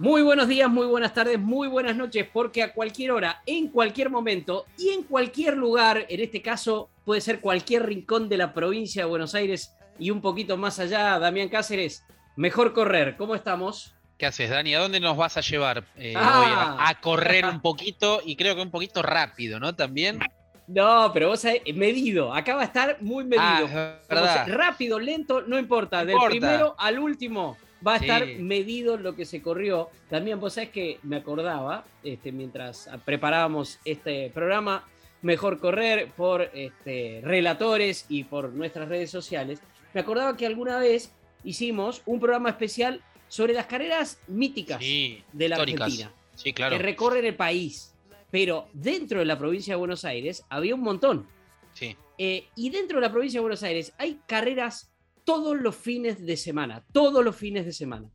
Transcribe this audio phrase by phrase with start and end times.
[0.00, 4.08] Muy buenos días, muy buenas tardes, muy buenas noches, porque a cualquier hora, en cualquier
[4.08, 9.02] momento y en cualquier lugar, en este caso puede ser cualquier rincón de la provincia
[9.02, 12.02] de Buenos Aires y un poquito más allá, Damián Cáceres,
[12.34, 13.16] mejor correr.
[13.18, 13.94] ¿Cómo estamos?
[14.16, 14.74] ¿Qué haces, Dani?
[14.74, 16.76] ¿A dónde nos vas a llevar eh, Ah.
[16.80, 19.74] a, a correr un poquito y creo que un poquito rápido, ¿no?
[19.74, 20.18] También.
[20.66, 22.32] No, pero vos sabés, medido.
[22.32, 23.42] Acá va a estar muy medido.
[23.42, 24.46] Ah, es Como verdad.
[24.48, 25.98] rápido, lento, no importa.
[25.98, 26.30] No Del importa.
[26.30, 28.04] primero al último va a Sí.
[28.04, 29.88] estar medido lo que se corrió.
[30.08, 34.84] También vos sabés que me acordaba, este, mientras preparábamos este programa,
[35.22, 39.60] Mejor Correr por este, relatores y por nuestras redes sociales,
[39.92, 41.12] me acordaba que alguna vez
[41.44, 45.82] hicimos un programa especial sobre las carreras míticas Sí, de la históricas.
[45.82, 46.76] Argentina Sí, claro.
[46.76, 47.94] que recorren el país.
[48.30, 51.26] Pero dentro de la provincia de Buenos Aires había un montón.
[51.74, 51.96] Sí.
[52.16, 54.89] Eh, y dentro de la provincia de Buenos Aires hay carreras
[55.30, 58.10] todos los fines de semana, todos los fines de semana.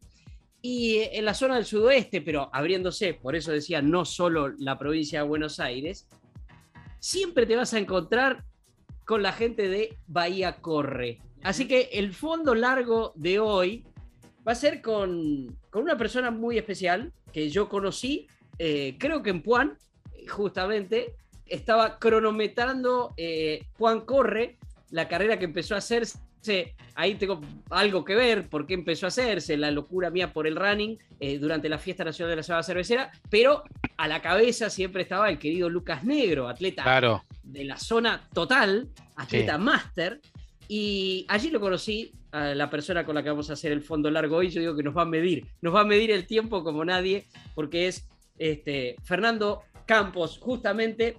[0.61, 4.77] Y eh, en la zona del sudoeste, pero abriéndose, por eso decía no solo la
[4.77, 6.09] provincia de Buenos Aires,
[6.99, 8.43] siempre te vas a encontrar
[9.05, 11.19] con la gente de Bahía Corre.
[11.41, 13.85] Así que el fondo largo de hoy
[14.45, 18.27] va a ser con, con una persona muy especial que yo conocí,
[18.59, 19.77] eh, creo que en Puan,
[20.27, 24.57] justamente, estaba cronometrando eh, Puan Corre,
[24.91, 25.81] la carrera que empezó a
[26.95, 30.55] Ahí tengo algo que ver, por qué empezó a hacerse, la locura mía por el
[30.55, 33.63] running eh, durante la fiesta nacional de la Ciudad Cervecera, pero
[33.97, 37.23] a la cabeza siempre estaba el querido Lucas Negro, atleta Claro.
[37.43, 39.61] de la zona total, atleta Sí.
[39.61, 40.21] máster,
[40.67, 44.09] y allí lo conocí a la persona con la que vamos a hacer el fondo
[44.11, 44.49] largo hoy.
[44.49, 47.25] Yo digo que nos va a medir, nos va a medir el tiempo como nadie,
[47.53, 48.07] porque es
[48.37, 51.17] este, Fernando Campos, justamente,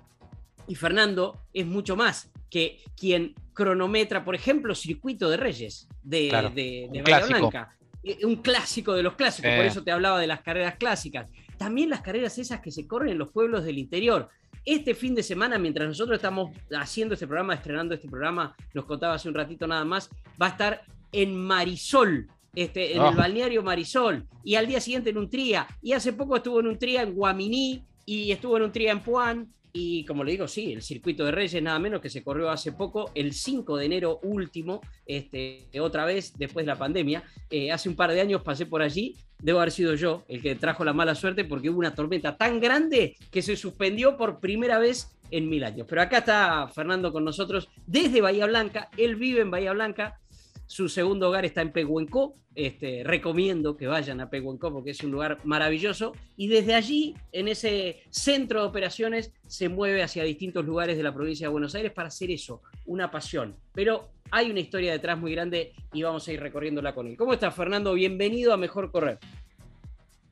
[0.68, 6.50] y Fernando es mucho más que quien cronometra, por ejemplo, Circuito de Reyes de, Claro,
[6.50, 7.38] de, de un Bahía clásico.
[7.50, 7.76] Blanca.
[8.04, 9.56] Eh, Un clásico de los clásicos, Eh.
[9.56, 11.30] por eso te hablaba de las carreras clásicas.
[11.58, 14.28] También las carreras esas que se corren en los pueblos del interior.
[14.64, 19.14] Este fin de semana, mientras nosotros estamos haciendo este programa, estrenando este programa, nos contaba
[19.14, 20.82] hace un ratito nada más, va a estar
[21.12, 23.08] en Marisol, este, en Ah.
[23.10, 26.66] el balneario Marisol, y al día siguiente en un tría, y hace poco estuvo en
[26.68, 30.48] un tría en Guaminí, y estuvo en un tría en Puan, y como le digo,
[30.48, 33.84] sí, el circuito de Reyes, nada menos que se corrió hace poco, el 5 de
[33.84, 37.22] enero último, este, otra vez después de la pandemia.
[37.50, 40.54] Eh, hace un par de años pasé por allí, debo haber sido yo el que
[40.54, 44.78] trajo la mala suerte porque hubo una tormenta tan grande que se suspendió por primera
[44.78, 45.86] vez en mil años.
[45.86, 50.18] Pero acá está Fernando con nosotros desde Bahía Blanca, él vive en Bahía Blanca.
[50.66, 52.34] Su segundo hogar está en Pehuenco.
[52.54, 56.12] Este, recomiendo que vayan a Pehuenco porque es un lugar maravilloso.
[56.36, 61.14] Y desde allí, en ese centro de operaciones, se mueve hacia distintos lugares de la
[61.14, 63.56] provincia de Buenos Aires para hacer eso, una pasión.
[63.72, 67.16] Pero hay una historia detrás muy grande y vamos a ir recorriéndola con él.
[67.16, 67.94] ¿Cómo estás, Fernando?
[67.94, 69.18] Bienvenido a Mejor Correr.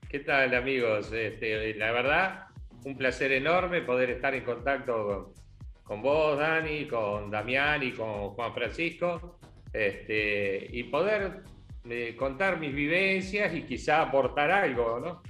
[0.08, 1.12] ¿Qué tal amigos?
[1.12, 2.46] Este, la verdad,
[2.84, 5.44] un placer enorme poder estar en contacto con,
[5.84, 9.38] con vos, Dani, con Damián y con Juan Francisco,
[9.74, 11.42] este, y poder
[11.90, 15.22] eh, contar mis vivencias y quizá aportar algo, ¿no?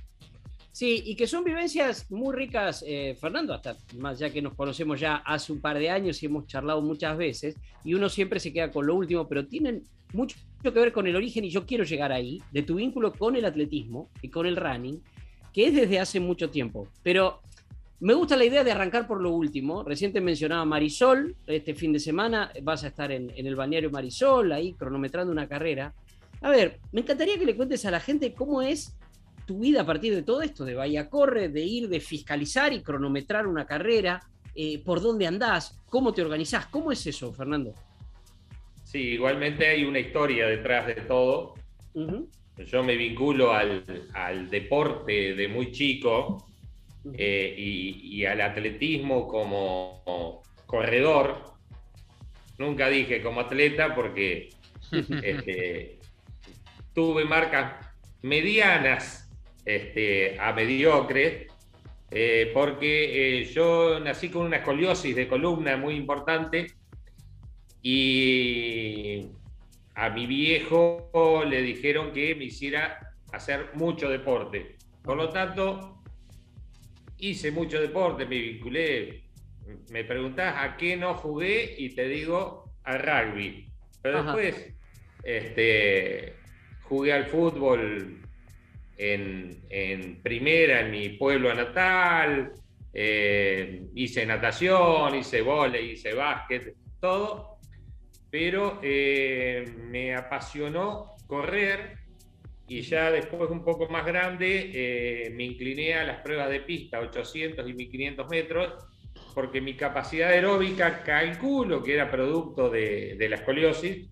[0.71, 5.00] Sí, y que son vivencias muy ricas, eh, Fernando, hasta más ya que nos conocemos
[5.00, 8.53] ya hace un par de años y hemos charlado muchas veces, y uno siempre se
[8.53, 11.84] queda con lo último, pero tienen mucho que ver con el origen y yo quiero
[11.84, 15.00] llegar ahí, de tu vínculo con el atletismo y con el running,
[15.53, 16.88] que es desde hace mucho tiempo.
[17.03, 17.41] Pero
[18.00, 19.82] me gusta la idea de arrancar por lo último.
[19.82, 23.91] Recién te mencionaba Marisol, este fin de semana vas a estar en, en el balneario
[23.91, 25.94] Marisol, ahí cronometrando una carrera.
[26.43, 28.96] A ver, me encantaría que le cuentes a la gente cómo es
[29.46, 32.82] tu vida a partir de todo esto, de Bahía Corre, de ir, de fiscalizar y
[32.82, 34.20] cronometrar una carrera,
[34.55, 37.73] eh, por dónde andás, cómo te organizás, ¿cómo es eso, Fernando?
[38.85, 41.55] Sí, igualmente hay una historia detrás de todo.
[42.67, 46.47] Yo me vinculo al, al deporte de muy chico.
[47.12, 51.54] Eh, y, y al atletismo como corredor.
[52.58, 54.50] Nunca dije como atleta porque
[55.22, 55.98] este,
[56.94, 57.86] tuve marcas
[58.22, 59.30] medianas
[59.64, 61.46] este, a mediocres,
[62.10, 66.68] eh, porque eh, yo nací con una escoliosis de columna muy importante
[67.82, 69.26] y
[69.94, 74.76] a mi viejo le dijeron que me hiciera hacer mucho deporte.
[75.02, 76.02] Por lo tanto,
[77.19, 79.25] hice mucho deporte, me vinculé.
[79.90, 83.66] Me preguntás a qué no jugué y te digo al rugby.
[84.02, 84.75] Pero después
[85.22, 86.34] este,
[86.82, 88.20] jugué al fútbol
[88.96, 92.52] en, primera en mi pueblo natal,
[92.93, 97.58] eh, hice natación, hice volei, hice básquet, todo,
[98.31, 102.03] pero eh, me apasionó correr
[102.66, 107.00] y ya después un poco más grande eh, me incliné a las pruebas de pista,
[107.00, 108.72] 800 y 1500 metros,
[109.34, 114.08] porque mi capacidad aeróbica, calculo que era producto de, la escoliosis,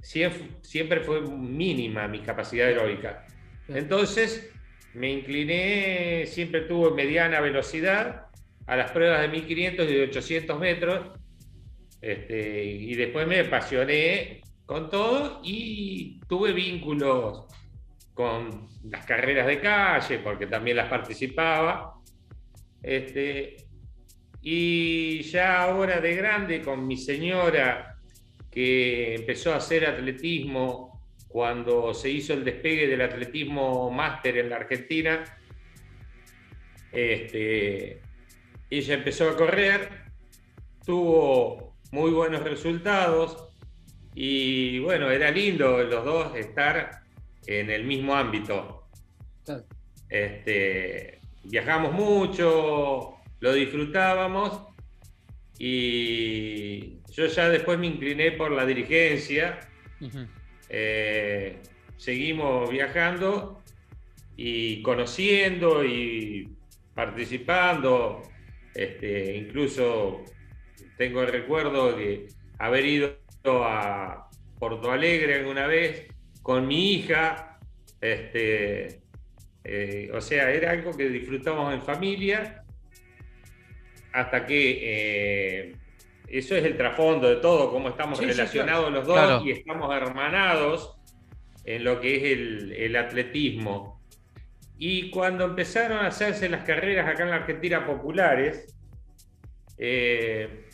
[0.00, 3.26] siempre, fue mínima mi capacidad aeróbica.
[3.68, 4.50] Entonces
[4.94, 8.26] me incliné, siempre tuve mediana velocidad
[8.66, 11.06] a las pruebas de 1500 y de 800 metros,
[12.00, 17.44] este, y después me apasioné con todo y tuve vínculos
[18.20, 21.94] con las carreras de calle, porque también las participaba.
[22.82, 23.56] Este,
[24.42, 27.96] y ya ahora de grande, con mi señora,
[28.50, 34.56] que empezó a hacer atletismo cuando se hizo el despegue del atletismo máster en la
[34.56, 35.24] Argentina,
[36.92, 38.02] este,
[38.68, 39.88] ella empezó a correr,
[40.84, 43.48] tuvo muy buenos resultados
[44.14, 47.00] y bueno, era lindo los dos estar
[47.46, 48.88] en el mismo ámbito.
[50.08, 54.62] Este, viajamos mucho, lo disfrutábamos
[55.58, 59.60] y yo ya después me incliné por la dirigencia.
[60.68, 61.58] Eh,
[61.96, 63.62] seguimos viajando
[64.36, 66.48] y conociendo y
[66.94, 68.22] participando.
[68.74, 70.24] Este, incluso
[70.96, 72.28] tengo el recuerdo de
[72.58, 76.09] haber ido a Porto Alegre alguna vez
[76.42, 77.58] con mi hija.
[78.00, 79.00] Este,
[79.64, 82.64] eh, o sea, era algo que disfrutamos en familia
[84.12, 85.76] hasta que eh,
[86.28, 90.96] eso es el trasfondo de todo, cómo estamos relacionados los dos y estamos hermanados
[91.64, 92.22] en lo que es
[92.78, 94.00] el, atletismo.
[94.78, 98.74] Y cuando empezaron a hacerse las carreras acá en la Argentina populares,
[99.76, 100.66] eh,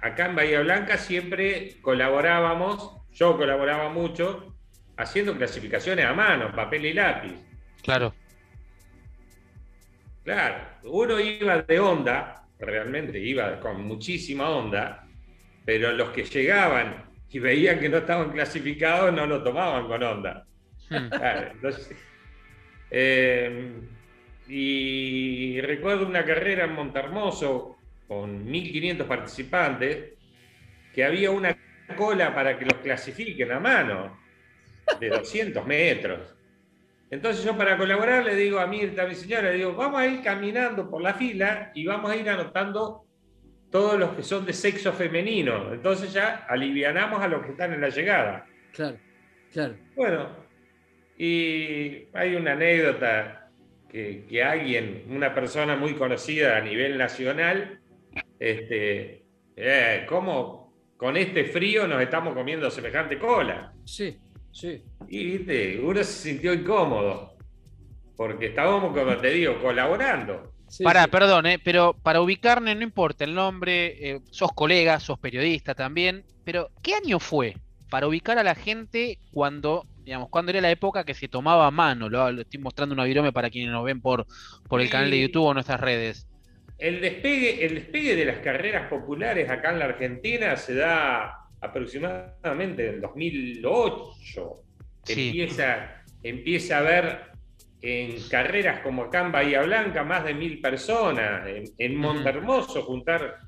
[0.00, 4.54] acá en Bahía Blanca siempre colaborábamos yo colaboraba mucho
[4.96, 7.34] haciendo clasificaciones a mano, papel y lápiz.
[7.82, 8.14] Claro.
[10.24, 15.06] Claro, uno iba de onda, realmente iba con muchísima onda,
[15.64, 20.46] pero los que llegaban y veían que no estaban clasificados no lo tomaban con onda.
[20.88, 21.08] Hmm.
[22.90, 23.72] Eh,
[24.46, 30.12] y recuerdo una carrera en Montermoso con 1.500 participantes,
[30.94, 31.56] que había una
[31.96, 34.18] cola para que los clasifiquen a mano,
[34.98, 36.34] de 200 metros.
[37.10, 40.06] Entonces yo para colaborar le digo a Mirta, a mi señora, le digo, vamos a
[40.06, 43.04] ir caminando por la fila y vamos a ir anotando
[43.70, 45.72] todos los que son de sexo femenino.
[45.72, 48.46] Entonces ya alivianamos a los que están en la llegada.
[48.72, 48.96] Claro,
[49.52, 49.74] claro.
[49.94, 50.28] Bueno,
[51.16, 53.50] y hay una anécdota
[53.88, 57.80] que, que alguien, una persona muy conocida a nivel nacional,
[58.38, 59.22] este,
[59.56, 60.63] eh, ¿cómo,
[61.04, 63.74] con este frío nos estamos comiendo semejante cola.
[63.84, 64.16] Sí,
[64.50, 64.82] sí.
[65.06, 67.36] Y viste, uno se sintió incómodo,
[68.16, 70.54] porque estábamos, como te digo, colaborando.
[70.82, 75.74] Pará, perdón, eh, pero para ubicarme no importa el nombre, eh, sos colega, sos periodista
[75.74, 77.54] también, pero ¿qué año fue
[77.90, 81.70] para ubicar a la gente cuando, digamos, cuando era la época que se tomaba a
[81.70, 82.08] mano?
[82.08, 84.26] Lo, estoy mostrando una virome para quienes nos ven por,
[84.70, 86.26] por el canal de YouTube o nuestras redes.
[86.84, 92.90] El despegue, el despegue de las carreras populares acá en la Argentina se da aproximadamente
[92.90, 94.62] en 2008.
[95.08, 97.20] Empieza, empieza a haber
[97.80, 101.48] en carreras como acá en Bahía Blanca más de mil personas,
[101.78, 103.38] en, Montermoso juntar,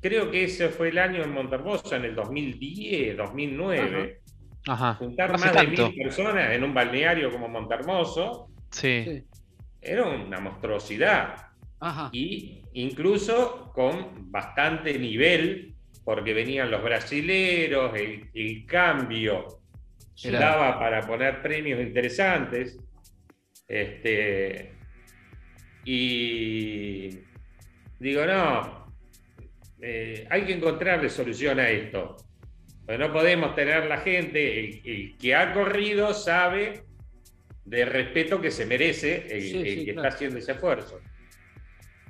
[0.00, 4.20] creo que ese fue el año en Montermoso, en el 2010, 2009.
[4.96, 8.46] Juntar más de mil personas en un balneario como Montermoso.
[8.70, 9.24] Sí.
[9.80, 11.46] Era una monstruosidad.
[12.12, 19.60] Y incluso con bastante nivel, porque venían los brasileros, el, cambio
[20.14, 22.78] se daba para poner premios interesantes.
[23.68, 24.72] Este,
[25.84, 27.10] y
[27.98, 28.92] digo, no,
[29.80, 32.16] eh, hay que encontrarle solución a esto.
[32.84, 36.84] Pues no podemos tener la gente, el, que ha corrido sabe
[37.64, 41.00] del respeto que se merece el, que está haciendo ese esfuerzo.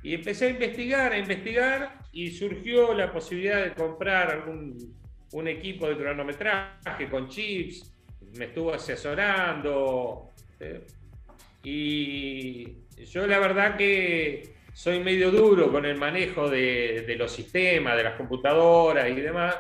[0.06, 4.94] Y empecé a investigar, a investigar, y surgió la posibilidad de comprar algún
[5.32, 7.92] un equipo de cronometraje con chips,
[8.38, 10.30] me estuvo asesorando.
[10.60, 10.86] ¿eh?
[11.64, 17.96] Y yo la verdad que soy medio duro con el manejo de, de, los sistemas,
[17.96, 19.56] de las computadoras y demás.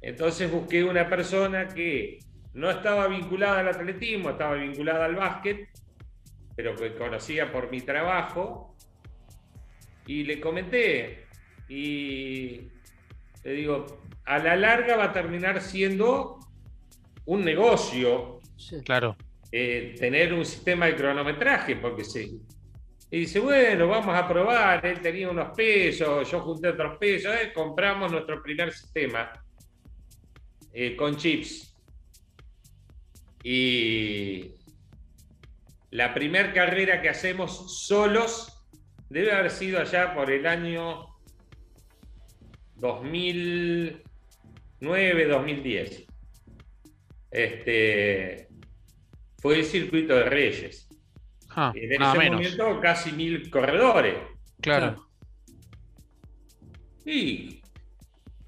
[0.00, 2.20] Entonces busqué una persona que
[2.54, 5.68] no estaba vinculada al atletismo, estaba vinculada al básquet,
[6.56, 8.70] pero que conocía por mi trabajo.
[10.10, 11.26] Y le comenté,
[11.68, 12.62] y
[13.44, 16.40] le digo, a la larga va a terminar siendo
[17.26, 18.40] un negocio.
[18.84, 19.16] Claro.
[19.52, 22.40] Eh, tener un sistema de cronometraje, porque sí.
[23.08, 24.84] Y dice, bueno, vamos a probar.
[24.84, 29.30] Él tenía unos pesos, yo junté otros pesos, eh, compramos nuestro primer sistema
[30.72, 31.72] eh, con chips.
[33.44, 34.56] Y
[35.92, 38.56] la primera carrera que hacemos solos
[39.10, 41.06] debe haber sido allá por el año
[42.76, 46.06] 2009, 2010.
[47.30, 48.48] Este,
[49.38, 50.88] fue el circuito de Reyes.
[51.50, 52.40] Ah, en ese menos.
[52.40, 54.16] momento casi mil corredores.
[54.60, 55.06] Claro.
[57.04, 57.60] Y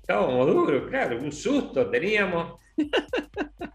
[0.00, 2.60] estábamos duros, claro, un susto teníamos.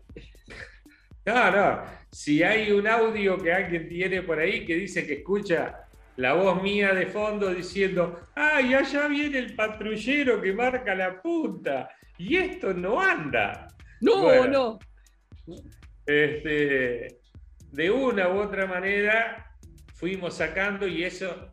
[1.25, 5.86] No, no, si hay un audio que alguien tiene por ahí que dice que escucha
[6.17, 11.89] la voz mía de fondo diciendo, ay, allá viene el patrullero que marca la punta,
[12.17, 13.67] y esto no anda.
[14.01, 14.79] No, Bueno.
[15.47, 15.55] no.
[16.05, 17.19] Este,
[17.71, 19.53] de una u otra manera
[19.93, 21.51] fuimos sacando y eso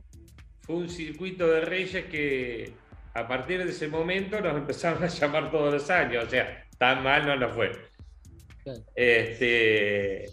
[0.62, 2.73] fue un circuito de reyes que
[3.14, 7.02] a partir de ese momento nos empezaron a llamar todos los años, o sea, tan
[7.02, 7.73] mal no nos fue.
[8.94, 10.25] Este,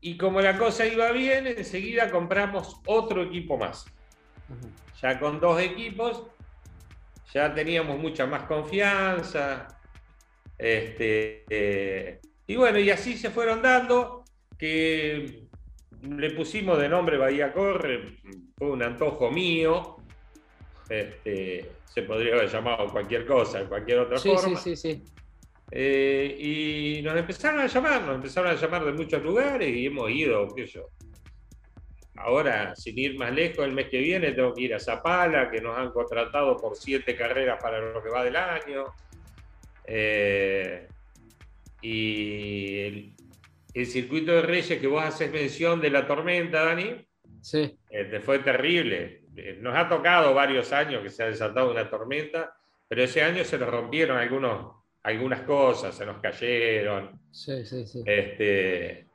[0.00, 3.84] y como la cosa iba bien, enseguida compramos otro equipo más.
[5.00, 6.24] Ya con dos equipos,
[7.32, 9.68] ya teníamos mucha más confianza.
[10.58, 14.24] Este, eh, y bueno, y así se fueron dando,
[14.58, 15.44] que
[16.02, 18.18] le pusimos de nombre Bahía Corre,
[18.58, 19.96] fue un antojo mío.
[20.88, 24.58] Este, se podría haber llamado cualquier cosa, cualquier otra Sí, sí, forma.
[24.60, 25.02] sí, sí.
[25.72, 26.36] Eh,
[26.98, 30.48] y nos empezaron a llamar, nos empezaron a llamar de muchos lugares y hemos ido,
[30.54, 30.88] qué yo.
[32.16, 35.60] Ahora, sin ir más lejos, el mes que viene tengo que ir a Zapala, que
[35.60, 38.84] nos han contratado por siete carreras para lo que va del año.
[39.86, 40.86] Eh,
[41.80, 43.12] y el,
[43.72, 47.06] el circuito de Reyes que vos haces mención de la tormenta, Dani,
[47.40, 47.78] Sí.
[47.88, 49.22] este, fue terrible.
[49.36, 52.54] Eh, Nos ha tocado varios años que se ha desatado una tormenta,
[52.86, 57.18] pero ese año se nos rompieron algunos, algunas cosas, se nos cayeron.
[57.30, 58.02] Sí, sí, sí.
[58.04, 59.06] Este,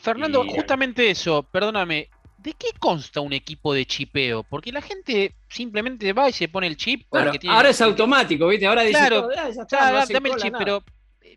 [0.00, 2.08] Fernando, Y- justamente eso, perdóname.
[2.38, 4.42] ¿De qué consta un equipo de chipeo?
[4.42, 7.06] Porque la gente simplemente va y se pone el chip.
[7.10, 8.66] Claro, porque tiene- ahora es automático, ¿viste?
[8.66, 10.58] Ahora dice Claro, todo, "Ah, ya está, Ya, no da- hace dame el chip, nada".
[10.64, 10.84] pero
[11.22, 11.36] eh,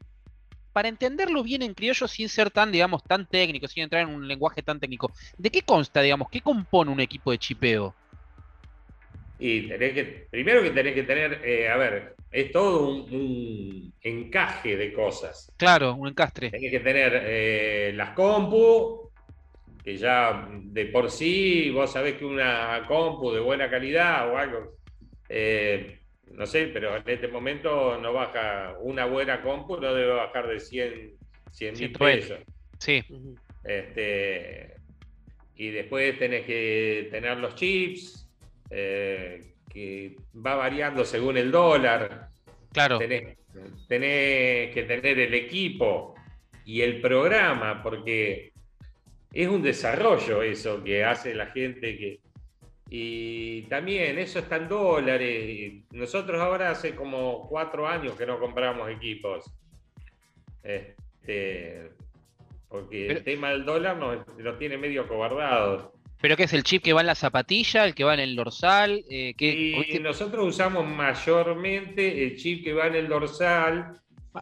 [0.74, 4.28] para entenderlo bien en criollo sin ser tan, digamos, tan técnico, sin entrar en un
[4.28, 7.96] lenguaje tan técnico, ¿de qué consta, digamos, qué compone un equipo de chipeo?
[9.40, 13.94] Y tenés que, primero que tenés que tener, eh, a ver, es todo un, un
[14.02, 15.52] encaje de cosas.
[15.58, 16.50] Claro, un encastre.
[16.50, 19.12] Tenés que tener eh, las compu,
[19.84, 24.78] que ya de por sí vos sabés que una compu de buena calidad o algo,
[25.30, 26.00] eh,
[26.32, 30.60] no sé, pero en este momento no baja, una buena compu no debe bajar de
[30.60, 31.18] 100
[31.52, 32.22] 100 mil 120.
[32.22, 32.40] pesos.
[32.80, 33.04] Sí.
[33.64, 34.76] Este,
[35.56, 38.27] y después tenés que tener los chips,
[38.70, 42.30] eh, que va variando según el dólar.
[42.72, 42.98] claro.
[42.98, 43.38] Tenés,
[43.88, 46.16] tenés que tener el equipo
[46.66, 48.52] y el programa, porque
[49.34, 52.20] es un desarrollo eso que hace la gente que.
[52.90, 55.74] Y también eso está en dólares.
[55.92, 59.44] Nosotros ahora hace como cuatro años que no compramos equipos.
[60.64, 61.90] Este,
[62.70, 65.90] porque Pero- el tema del dólar nos, nos tiene medio cobardados.
[66.20, 68.36] ¿Pero qué es el chip que va en la zapatilla, el que va en el
[68.36, 69.04] dorsal?
[69.10, 70.00] Eh, ¿qué- Y viste?
[70.00, 74.00] nosotros usamos mayormente el chip que va en el dorsal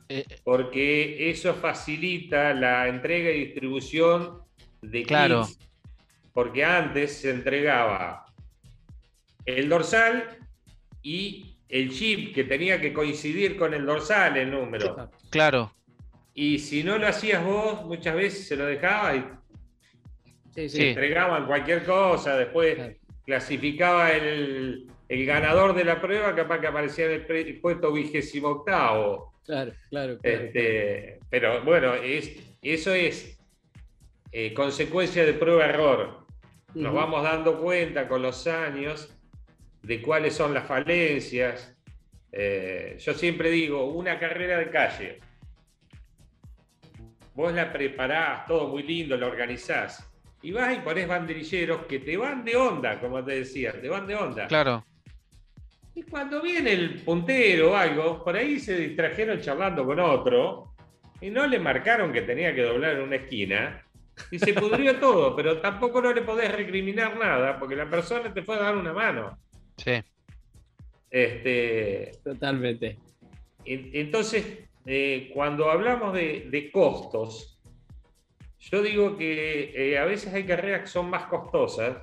[0.10, 4.40] Eh, porque eso facilita la entrega y distribución
[4.82, 5.46] de Claro.
[5.48, 5.60] kits.
[6.34, 8.26] Porque antes se entregaba
[9.46, 10.38] el dorsal
[11.02, 15.10] y el chip que tenía que coincidir con el dorsal, el número.
[15.30, 15.72] claro,
[16.34, 19.26] Y si no lo hacías vos, muchas veces se lo dejaba y
[20.56, 22.38] Sí, entregaban cualquier cosa.
[22.38, 22.94] Después Claro.
[23.26, 28.48] clasificaba el, el ganador de la prueba, capaz que aparecía en el pre- puesto vigésimo
[28.50, 29.34] octavo.
[29.46, 30.38] Claro, claro, claro.
[30.46, 32.32] Este, pero bueno, es,
[32.62, 33.38] eso es
[34.32, 36.26] eh, consecuencia de prueba-error.
[36.74, 39.14] Nos vamos dando cuenta con los años
[39.84, 41.74] de cuáles son las falencias.
[42.32, 45.20] Eh, yo siempre digo, una carrera de calle.
[47.34, 50.10] Vos la preparás, todo muy lindo, la organizás.
[50.46, 54.06] Y vas y ponés banderilleros que te van de onda, como te decía, te van
[54.06, 54.46] de onda.
[54.46, 54.86] Claro.
[55.96, 60.76] Y cuando viene el puntero o algo, por ahí se distrajeron charlando con otro
[61.20, 63.84] y no le marcaron que tenía que doblar en una esquina
[64.30, 68.44] y se pudrió todo, pero tampoco no le podés recriminar nada porque la persona te
[68.44, 69.40] fue a dar una mano.
[69.78, 69.94] Sí.
[71.10, 72.98] Este, Totalmente.
[73.66, 77.55] en- entonces, eh, cuando hablamos de, de costos,
[78.72, 81.98] yo digo que eh, a veces hay carreras que son más costosas,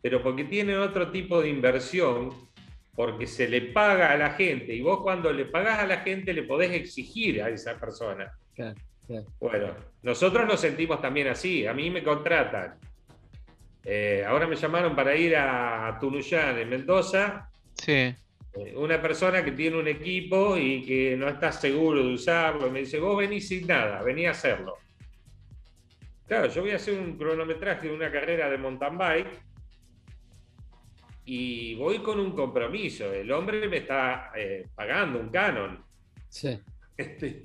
[0.00, 2.30] pero porque tienen otro tipo de inversión,
[2.94, 6.32] porque se le paga a la gente, y vos cuando le pagás a la gente
[6.32, 8.30] le podés exigir a esa persona.
[8.54, 9.26] Claro, claro.
[9.40, 12.74] Bueno, nosotros nos sentimos también así, a mí me contratan.
[13.84, 17.92] Eh, ahora me llamaron para ir a Tunuyán, en Mendoza, Sí.
[17.92, 18.16] eh,
[18.76, 22.80] una persona que tiene un equipo y que no está seguro de usarlo, y me
[22.80, 24.76] dice, vos venís sin nada, vení a hacerlo.
[26.26, 29.42] Claro, yo voy a hacer un cronometraje de una carrera de mountain bike
[31.24, 33.12] y voy con un compromiso.
[33.12, 35.82] El hombre me está eh, pagando un canon.
[36.28, 36.58] Sí.
[36.94, 37.42] Este,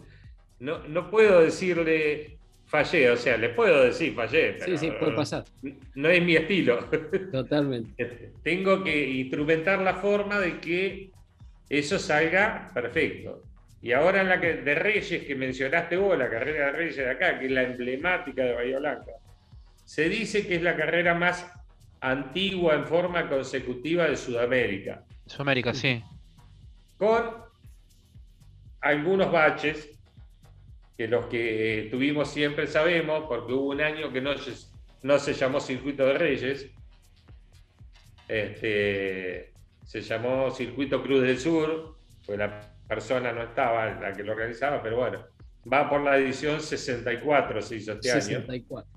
[0.59, 5.13] no, no puedo decirle fallé, o sea, le puedo decir fallé, pero Sí, sí, puede
[5.13, 5.45] pasar.
[5.95, 6.79] no es mi estilo.
[7.31, 8.33] Totalmente.
[8.43, 11.11] Tengo que instrumentar la forma de que
[11.69, 13.41] eso salga perfecto.
[13.81, 17.09] Y ahora en la que, de Reyes que mencionaste vos, la carrera de Reyes de
[17.09, 19.11] acá, que es la emblemática de Bahía Blanca,
[19.85, 21.49] se dice que es la carrera más
[22.01, 26.03] antigua en forma consecutiva de Sudamérica, Sudamérica, sí.
[26.97, 27.23] con
[28.81, 29.97] algunos baches
[30.97, 34.53] que los que tuvimos siempre sabemos, porque hubo un año que no se,
[35.03, 36.67] no se llamó Circuito de Reyes,
[38.27, 39.53] este,
[39.85, 44.81] se llamó Circuito Cruz del Sur, pues la persona no estaba la que lo organizaba,
[44.81, 45.25] pero bueno,
[45.71, 48.21] va por la edición 64, se hizo este año.
[48.21, 48.91] 64.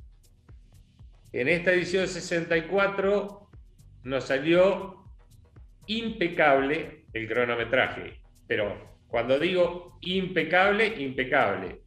[1.33, 3.51] En esta edición 64
[4.05, 5.05] nos salió
[5.87, 11.83] impecable el cronometraje, pero cuando digo impecable, impecable.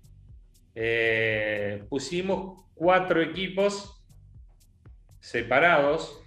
[0.75, 4.03] Eh, pusimos cuatro equipos
[5.19, 6.21] separados,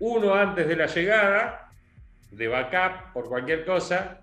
[0.00, 1.70] uno antes de la llegada,
[2.30, 4.22] de backup por cualquier cosa,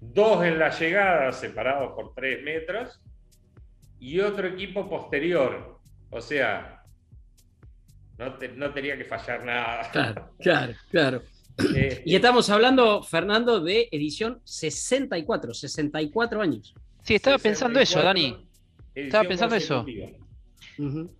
[0.00, 3.00] dos en la llegada separados por tres metros
[3.98, 5.78] y otro equipo posterior.
[6.10, 6.82] O sea,
[8.18, 9.90] no, te- no tenía que fallar nada.
[9.90, 11.22] Claro, claro, claro.
[11.74, 16.72] Eh, Y estamos hablando, Fernando, de edición 64, 64 años.
[17.02, 18.48] Sí, estaba pensando eso, 64, Dani.
[18.94, 19.84] Estaba pensando eso.
[20.78, 21.17] Ujú.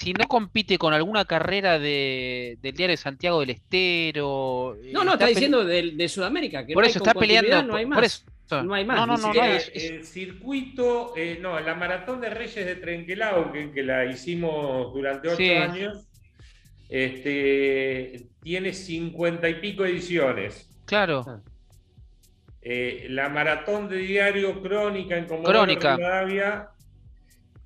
[0.00, 4.76] Si no compite con alguna carrera de, del Diario de Santiago del Estero.
[4.82, 7.12] eh, No, no, está pele- diciendo de, de Sudamérica, que Por no hay eso está
[7.12, 7.72] compatibilidad, peleando.
[7.72, 7.96] no hay más.
[7.96, 8.24] por eso.
[8.64, 9.50] No hay más, No, no, no, no hay.
[9.52, 14.06] Eh, es- el circuito, eh, no, la maratón de Reyes de Trenquelau, que, que la
[14.06, 15.50] hicimos durante ocho Sí.
[15.52, 16.08] años,
[16.88, 20.68] este, tiene cincuenta y pico ediciones.
[20.86, 21.24] Claro.
[21.28, 21.40] Ah.
[22.62, 25.96] Eh, la maratón de diario Crónica en Comodoro Crónica.
[25.96, 26.68] Rivadavia,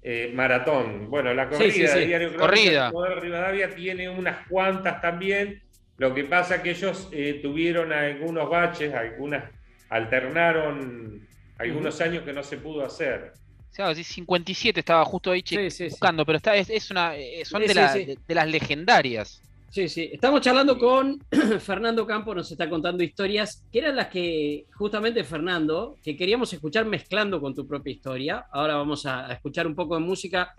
[0.07, 1.99] eh, maratón, bueno, la corrida sí, sí.
[2.01, 2.93] de diario Corrida.
[3.21, 5.63] Rivadavia tiene unas cuantas también.
[5.97, 9.45] Lo que pasa que ellos eh, tuvieron algunos baches, algunas
[9.89, 11.27] alternaron
[11.59, 13.33] algunos años que no se pudo hacer.
[13.75, 15.43] Claro, sí, 57 estaba justo ahí
[15.89, 18.05] buscando, pero está, es, es una, eh, son Sí, de, sí, la- sí.
[18.05, 19.41] de- de las legendarias.
[19.75, 20.09] Sí, sí.
[20.13, 21.19] Estamos charlando con
[21.59, 26.85] Fernando Campo, nos está contando historias que eran las que justamente Fernando, que queríamos escuchar
[26.85, 28.47] mezclando con tu propia historia.
[28.53, 30.55] Ahora vamos a, escuchar un poco de música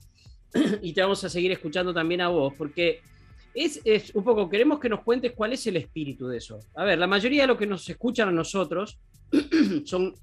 [0.81, 2.99] y te vamos a seguir escuchando también a vos, porque
[3.53, 6.59] es, es un poco, queremos que nos cuentes cuál es el espíritu de eso.
[6.75, 8.99] A ver, la mayoría de los que nos escuchan a nosotros
[9.85, 10.13] son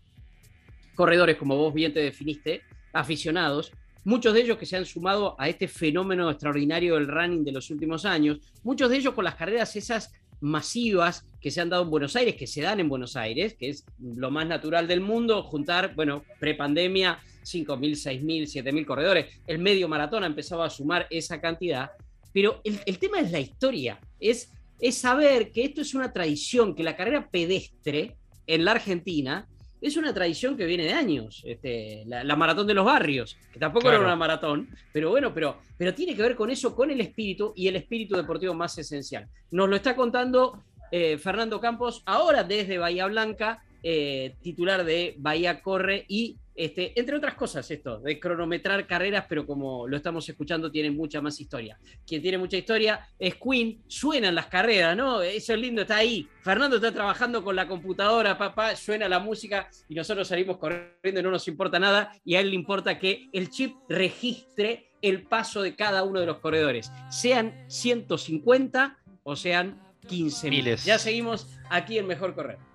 [0.94, 2.60] corredores, como vos bien te definiste,
[2.92, 3.72] aficionados,
[4.04, 7.70] muchos de ellos que se han sumado a este fenómeno extraordinario del running de los
[7.70, 11.90] últimos años, muchos de ellos con las carreras esas masivas que se han dado en
[11.90, 15.42] Buenos Aires, que se dan en Buenos Aires, que es lo más natural del mundo,
[15.44, 21.40] juntar, bueno, prepandemia, 5.000, 6.000, 7.000 corredores, el medio maratón ha empezado a sumar esa
[21.40, 21.90] cantidad,
[22.32, 26.82] pero el, tema es la historia, es, es saber que esto es una tradición, que
[26.82, 29.48] la carrera pedestre en la Argentina
[29.82, 31.42] es una tradición que viene de años.
[31.44, 33.96] Este, la, la maratón de los barrios, que tampoco Claro.
[33.98, 37.52] era una maratón, pero bueno, pero, pero tiene que ver con eso, con el espíritu
[37.56, 39.28] y el espíritu deportivo más esencial.
[39.50, 45.60] Nos lo está contando eh, Fernando Campos, ahora desde Bahía Blanca, eh, titular de Bahía
[45.62, 50.70] Corre y Este, entre otras cosas, esto, de cronometrar carreras, pero como lo estamos escuchando,
[50.70, 51.78] tiene mucha más historia.
[52.06, 55.22] Quien tiene mucha historia es Queen, suenan las carreras, ¿no?
[55.22, 56.28] Eso es lindo, está ahí.
[56.42, 61.22] Fernando está trabajando con la computadora, papá, suena la música y nosotros salimos corriendo y
[61.22, 62.12] no nos importa nada.
[62.24, 66.26] Y a él le importa que el chip registre el paso de cada uno de
[66.26, 70.84] los corredores, sean 150 o sean 15 Miles.
[70.84, 72.71] Ya seguimos aquí en Mejor Correr.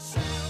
[0.00, 0.49] myself.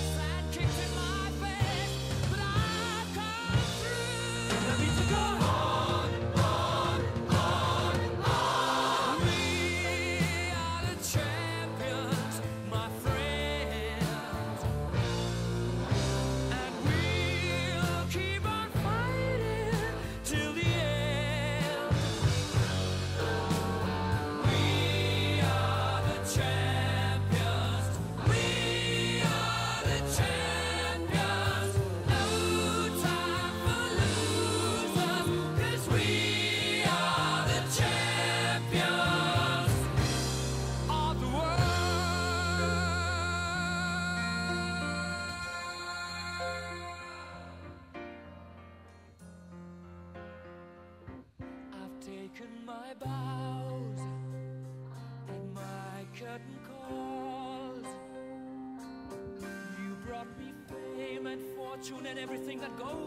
[61.81, 63.00] Fortune and everything that goes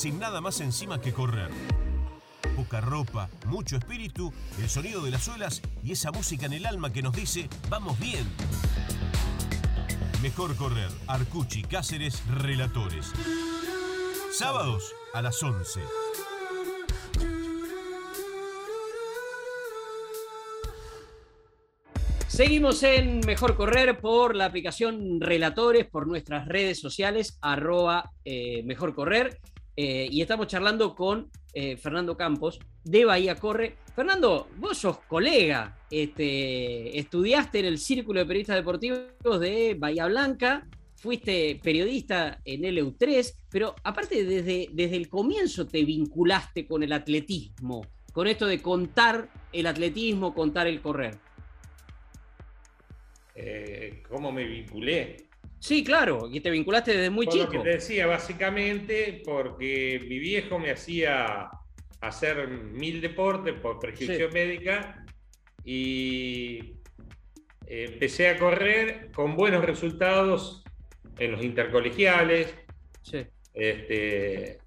[0.00, 1.50] sin nada más encima que correr.
[2.56, 6.90] Poca ropa, mucho espíritu, el sonido de las suelas y esa música en el alma
[6.90, 8.26] que nos dice, vamos bien.
[10.22, 13.12] Mejor correr, Arcuchi, Cáceres, Relatores.
[14.32, 15.80] Sábados a las 11.
[22.26, 28.94] Seguimos en Mejor Correr por la aplicación Relatores, por nuestras redes sociales, arroba eh, Mejor
[28.94, 29.38] Correr.
[29.82, 33.78] Eh, y estamos charlando con eh, Fernando Campos de Bahía Corre.
[33.96, 40.68] Fernando, vos sos colega, este, estudiaste en el Círculo de Periodistas Deportivos de Bahía Blanca,
[40.96, 47.80] fuiste periodista en LU3, pero aparte desde, desde el comienzo te vinculaste con el atletismo,
[48.12, 51.16] con esto de contar el atletismo, contar el correr.
[53.34, 55.29] Eh, ¿Cómo me vinculé?
[55.60, 57.52] Sí, claro, y te vinculaste desde muy Por lo chico.
[57.52, 61.50] que te decía, básicamente porque mi viejo me hacía
[62.00, 64.34] hacer mil deportes por prescripción Sí.
[64.34, 65.04] médica
[65.62, 66.76] y
[67.66, 70.64] empecé a correr con buenos resultados
[71.18, 72.54] en los intercolegiales.
[73.02, 73.26] Sí.
[73.52, 74.60] Este,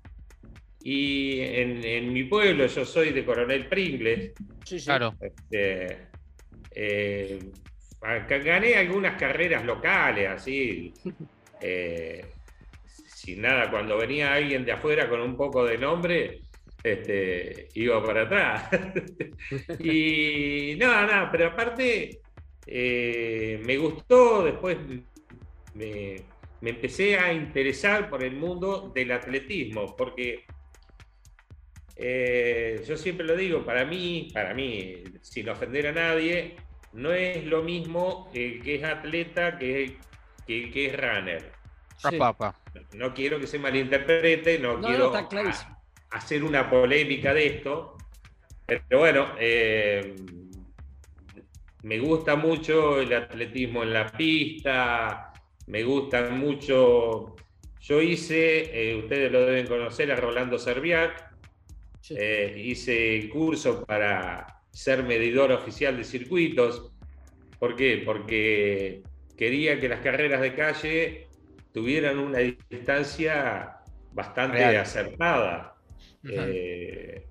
[0.81, 4.85] y en, en mi pueblo, yo soy de Coronel Pringles, Sí, sí.
[4.85, 5.15] Claro.
[5.19, 6.07] este,
[6.75, 7.39] eh,
[8.27, 10.93] gané algunas carreras locales, así.
[11.61, 12.25] eh,
[12.85, 16.41] sin nada, cuando venía alguien de afuera con un poco de nombre,
[16.83, 18.69] este, iba para atrás.
[19.79, 22.19] y nada, nada, pero aparte
[22.67, 24.77] eh, me gustó, después
[25.73, 26.15] me,
[26.61, 30.43] me empecé a interesar por el mundo del atletismo, porque
[31.95, 36.55] eh, yo siempre lo digo, para mí, para mí, sin ofender a nadie,
[36.93, 39.97] no es lo mismo el que es atleta que,
[40.45, 41.51] que el que es runner.
[41.97, 42.17] Sí.
[42.97, 45.29] No quiero que se malinterprete, no, quiero a-
[46.11, 47.97] hacer una polémica de esto,
[48.65, 50.15] pero bueno, eh,
[51.83, 55.33] me gusta mucho el atletismo en la pista,
[55.67, 57.35] me gusta mucho.
[57.81, 61.31] Yo hice, eh, ustedes lo deben conocer, a Rolando Serviac,
[61.99, 62.15] Sí.
[62.17, 66.91] eh, hice el curso para ser medidor oficial de circuitos.
[67.59, 68.01] ¿Por qué?
[68.03, 69.03] Porque
[69.37, 71.27] quería que las carreras de calle
[71.71, 73.77] tuvieran una distancia
[74.11, 74.77] bastante Real.
[74.77, 75.75] acertada.
[76.27, 77.25] Eh,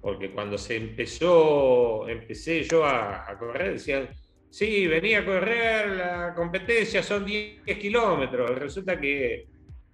[0.00, 4.08] porque cuando se empezó, empecé yo a, a correr, decían,
[4.50, 8.58] sí, venía a correr, la competencia son 10 kilómetros.
[8.58, 9.46] Resulta que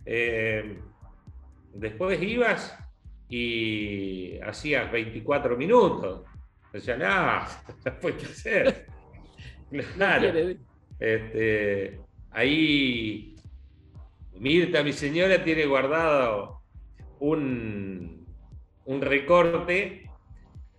[0.05, 0.79] eh,
[1.75, 2.77] después ibas
[3.29, 6.23] y hacías 24 minutos.
[6.77, 7.49] Decían, ah,
[7.85, 8.87] no puede ser.
[9.97, 10.33] Claro.
[10.99, 13.37] Este, ahí
[14.39, 16.61] Mirta, mi señora, tiene guardado
[17.21, 18.27] un,
[18.85, 20.11] un recorte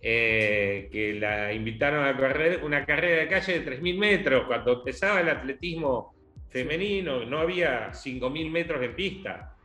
[0.00, 4.46] eh, que la invitaron a correr una carrera de calle de 3.000 metros.
[4.46, 6.14] Cuando empezaba el atletismo
[6.48, 9.56] femenino, no había 5.000 metros en pista.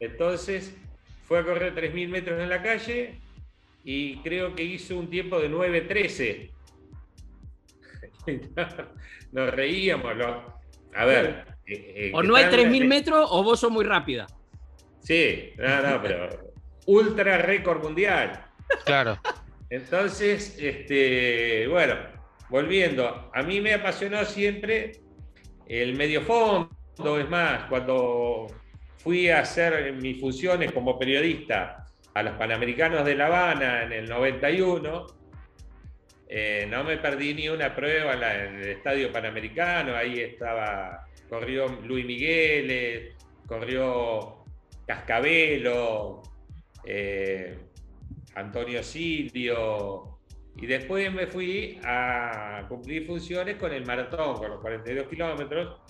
[0.00, 0.76] Entonces
[1.24, 3.20] fue a correr 3.000 metros en la calle
[3.84, 6.50] y creo que hizo un tiempo de 9.13.
[9.32, 10.16] Nos reíamos.
[10.16, 10.58] lo-
[10.94, 11.44] a ver.
[11.66, 14.26] eh, eh, O no hay están- 3.000 metros o vos sos muy rápida.
[15.00, 16.52] Sí, no, no, pero
[16.86, 18.44] ultra récord mundial.
[18.84, 19.18] Claro.
[19.70, 21.94] Entonces, este, bueno,
[22.50, 24.92] volviendo, a mí me apasionó siempre
[25.66, 28.46] el medio fondo, es más, cuando
[28.98, 31.86] fui a hacer mis funciones como periodista
[32.18, 35.06] a los Panamericanos de La Habana en el 91,
[36.28, 42.04] eh, no me perdí ni una prueba en, el Estadio Panamericano, ahí estaba, corrió Luis
[42.04, 43.14] Miguel,
[43.46, 44.44] corrió
[44.84, 46.22] Cascabelo,
[46.84, 47.56] eh,
[48.34, 50.18] Antonio Silvio,
[50.56, 55.80] y después me fui a cumplir funciones con el maratón, con los 42 kilómetros.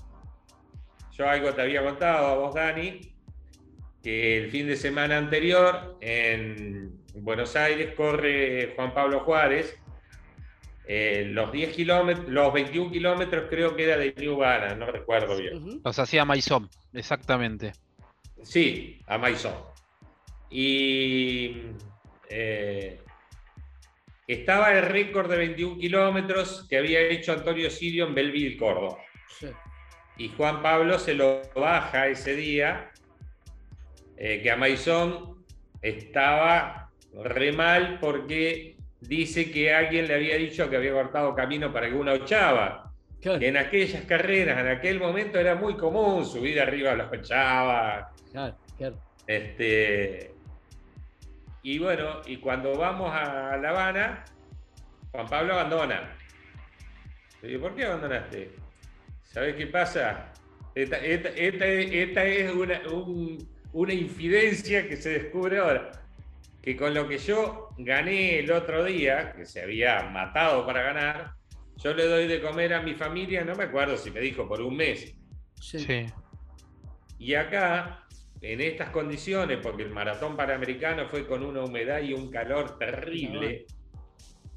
[1.12, 3.00] Yo algo te había contado a vos, Dani,
[4.02, 9.76] que el fin de semana anterior en Buenos Aires corre Juan Pablo Juárez.
[10.86, 15.36] eh, los 10 kilómetros, los 21 kilómetros creo que era de New Balance, no recuerdo
[15.36, 15.82] bien.
[15.84, 17.72] Los hacía Maizón, exactamente.
[18.42, 19.54] Sí, a Maizón.
[20.50, 21.58] Y
[22.30, 23.00] eh,
[24.26, 28.96] estaba el récord de 21 kilómetros que había hecho Antonio Sirio en Belville, Córdoba.
[29.38, 29.48] Sí.
[30.16, 32.90] Y Juan Pablo se lo baja ese día,
[34.18, 35.44] eh, que a Maizón
[35.80, 36.90] estaba
[37.24, 42.12] re mal porque dice que alguien le había dicho que había cortado camino para alguna
[42.12, 42.92] ochava.
[43.20, 47.12] Claro, Que en aquellas carreras, en aquel momento era muy común subir arriba a las
[47.12, 48.96] ochavas, claro, claro.
[49.26, 50.30] este,
[51.62, 54.24] y bueno, y cuando vamos a La Habana,
[55.10, 56.16] Juan Pablo abandona.
[57.42, 58.52] Le digo, ¿por qué abandonaste?
[59.24, 60.32] ¿Sabes qué pasa?
[60.76, 63.48] Esta, esta- esta es- esta es una, un-
[63.78, 65.92] una infidencia que se descubre ahora.
[66.60, 71.34] Que con lo que yo gané el otro día, que se había matado para ganar,
[71.76, 74.60] yo le doy de comer a mi familia, no me acuerdo si me dijo por
[74.60, 75.14] un mes.
[75.60, 75.78] Sí.
[75.78, 76.06] Sí.
[77.20, 78.04] Y acá,
[78.40, 83.66] en estas condiciones, porque el maratón panamericano fue con una humedad y un calor terrible,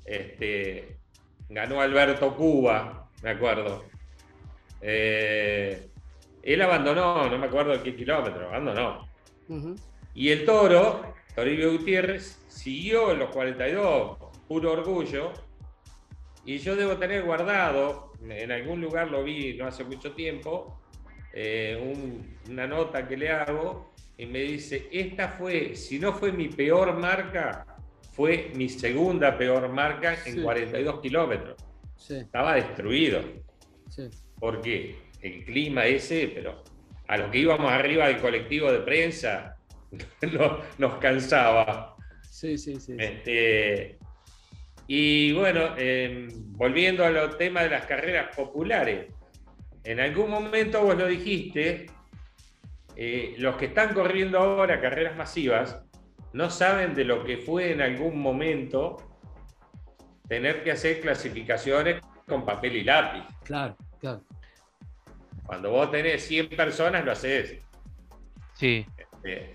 [0.04, 0.98] este,
[1.48, 3.86] ganó Alberto Cuba, me acuerdo.
[4.82, 5.90] Eh,
[6.42, 9.11] él abandonó, no me acuerdo qué kilómetro, abandonó.
[10.14, 15.32] Y el toro, Toribio Gutiérrez, siguió en los 42, puro orgullo.
[16.46, 20.80] Y yo debo tener guardado, en algún lugar lo vi no hace mucho tiempo,
[21.34, 26.32] eh, un- una nota que le hago y me dice, esta fue, si no fue
[26.32, 27.66] mi peor marca,
[28.14, 30.42] fue mi segunda peor marca en Sí.
[30.42, 31.56] 42 kilómetros.
[31.96, 33.22] Sí, Estaba destruido.
[33.90, 34.10] sí.
[34.40, 36.64] porque el clima ese, pero
[37.12, 39.58] a los que íbamos arriba del colectivo de prensa
[40.32, 41.98] no- nos cansaba.
[42.22, 42.96] Sí, sí, sí.
[42.98, 43.98] Este,
[44.88, 49.08] y bueno, eh, volviendo a los temas de las carreras populares,
[49.84, 51.88] en algún momento vos lo dijiste,
[52.96, 55.82] eh, los que están corriendo ahora carreras masivas
[56.32, 58.96] no saben de lo que fue en algún momento
[60.30, 63.24] tener que hacer clasificaciones con papel y lápiz.
[63.44, 64.24] Claro, claro.
[65.52, 67.58] Cuando vos tenés 100 personas, lo haces.
[68.54, 68.86] Sí.
[69.26, 69.54] Eh,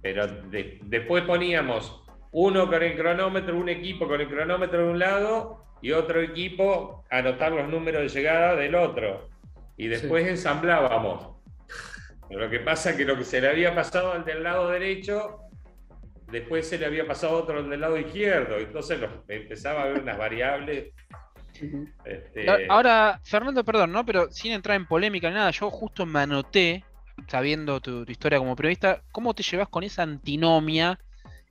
[0.00, 2.00] pero de- después poníamos
[2.30, 7.04] uno con el cronómetro, un equipo con el cronómetro de un lado y otro equipo
[7.10, 9.30] anotar los números de llegada del otro.
[9.76, 11.36] Y después ensamblábamos.
[12.30, 15.40] Lo que pasa es que lo que se le había pasado al del lado derecho,
[16.30, 18.58] después se le había pasado otro al del lado izquierdo.
[18.58, 20.94] Entonces empezaba a ver unas variables.
[22.04, 24.04] Este, Ahora, Fernando, perdón, ¿no?
[24.04, 26.84] Pero sin entrar en polémica ni nada, yo justo me anoté,
[27.28, 30.98] sabiendo tu, tu historia como periodista, ¿cómo te llevas con esa antinomia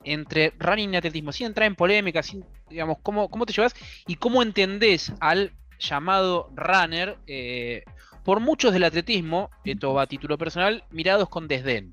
[0.04, 1.32] entre running y atletismo?
[1.32, 3.74] Sin entrar en polémica, sin, digamos, ¿cómo, cómo te llevas
[4.06, 7.84] y cómo entendés al llamado runner eh,
[8.24, 11.90] por muchos del atletismo, esto va a título personal, mirados con desdén,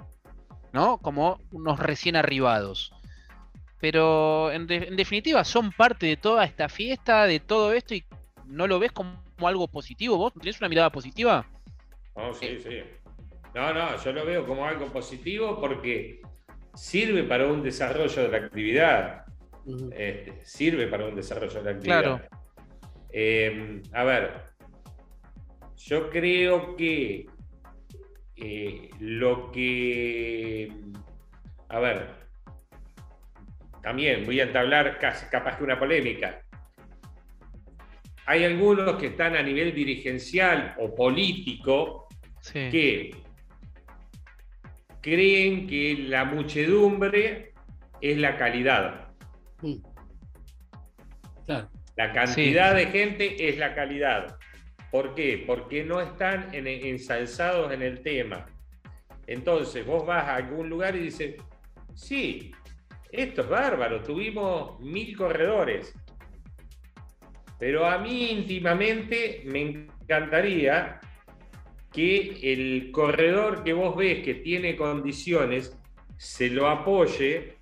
[0.71, 0.99] ¿no?
[0.99, 2.93] Como unos recién arribados.
[3.79, 8.03] Pero en, de- en definitiva son parte de toda esta fiesta, de todo esto y
[8.45, 10.17] no lo ves como algo positivo.
[10.17, 11.45] ¿Vos tenés una mirada positiva?
[12.15, 12.81] No, sí, sí.
[13.55, 16.21] No, no, yo lo veo como algo positivo porque
[16.75, 19.25] sirve para un desarrollo de la actividad.
[19.91, 22.01] Este, sirve para un desarrollo de la actividad.
[22.01, 22.21] Claro.
[23.11, 24.43] Eh, a ver,
[25.77, 27.27] yo creo que
[28.35, 30.71] eh, lo que.
[31.69, 32.18] A ver,
[33.81, 36.41] también voy a entablar casi- capaz que una polémica.
[38.25, 42.07] Hay algunos que están a nivel dirigencial o político
[42.41, 42.69] Sí.
[42.71, 43.15] que
[45.01, 47.53] creen que la muchedumbre
[48.01, 49.07] es la calidad.
[49.61, 49.75] Mm.
[51.45, 51.69] Claro.
[51.95, 54.37] La cantidad de gente es la calidad.
[54.91, 55.43] ¿Por qué?
[55.45, 58.45] Porque no están en- ensalzados en el tema.
[59.27, 61.35] Entonces vos vas a algún lugar y dices,
[61.95, 62.51] sí,
[63.11, 65.93] esto es bárbaro, tuvimos mil corredores.
[67.59, 70.99] Pero a mí íntimamente me encantaría
[71.91, 75.75] que el corredor que vos ves que tiene condiciones
[76.17, 77.57] se lo apoye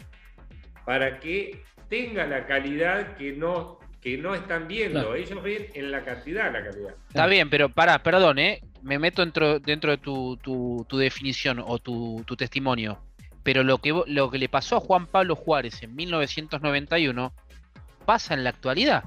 [0.86, 5.00] para que tenga la calidad que no, que no están viendo.
[5.00, 5.16] Claro.
[5.16, 6.96] Ellos ven en la cantidad la calidad.
[7.08, 8.62] Está bien, pero pará, perdón, ¿eh?
[8.84, 13.00] Me meto dentro, dentro de tu, tu- tu definición o tu, tu testimonio.
[13.48, 17.32] Pero lo que, lo que le pasó a Juan Pablo Juárez en 1991
[18.06, 19.06] pasa en la actualidad.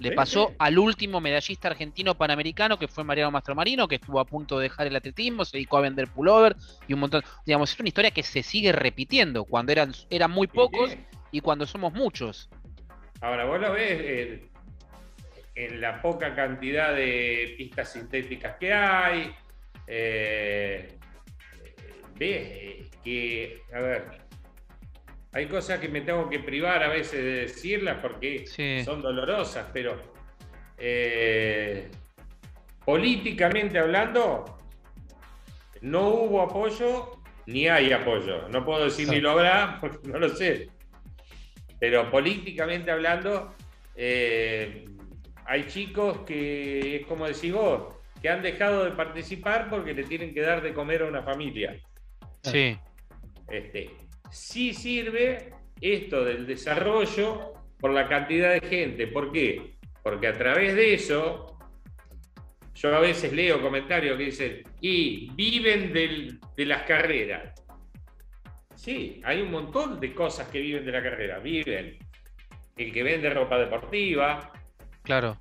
[0.00, 4.58] Le pasó al último medallista argentino panamericano, que fue Mariano Mastromarino, que estuvo a punto
[4.58, 6.56] de dejar el atletismo, se dedicó a vender pullover
[6.88, 7.22] y un montón.
[7.46, 10.96] Digamos, es una historia que se sigue repitiendo cuando eran, eran muy pocos
[11.30, 12.50] y cuando somos muchos.
[13.20, 14.48] Ahora, vos lo ves eh,
[15.54, 19.32] en la poca cantidad de pistas sintéticas que hay.
[19.86, 20.98] eh,
[22.18, 24.04] ves que, a ver,
[25.32, 28.82] hay cosas que me tengo que privar a veces de decirlas porque Sí.
[28.84, 30.00] son dolorosas, pero
[30.78, 31.88] eh,
[32.84, 34.58] políticamente hablando,
[35.80, 38.48] no hubo apoyo ni hay apoyo.
[38.48, 40.68] No puedo decir ni lo habrá porque no lo sé.
[41.80, 43.54] Pero políticamente hablando,
[43.96, 44.84] eh,
[45.46, 50.32] hay chicos que, es como decís vos, que han dejado de participar porque le tienen
[50.32, 51.76] que dar de comer a una familia.
[52.50, 52.78] Sí.
[53.48, 53.90] Este,
[54.30, 59.06] sí sirve esto del desarrollo por la cantidad de gente.
[59.06, 59.76] ¿Por qué?
[60.02, 61.58] Porque a través de eso,
[62.74, 67.54] yo a veces leo comentarios que dicen, y viven del- de las carreras.
[68.74, 71.38] Sí, hay un montón de cosas que viven de la carrera.
[71.38, 71.96] Viven
[72.76, 74.52] el que vende ropa deportiva,
[75.02, 75.38] Claro.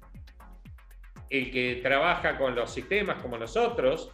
[1.29, 4.11] el que trabaja con los sistemas como nosotros,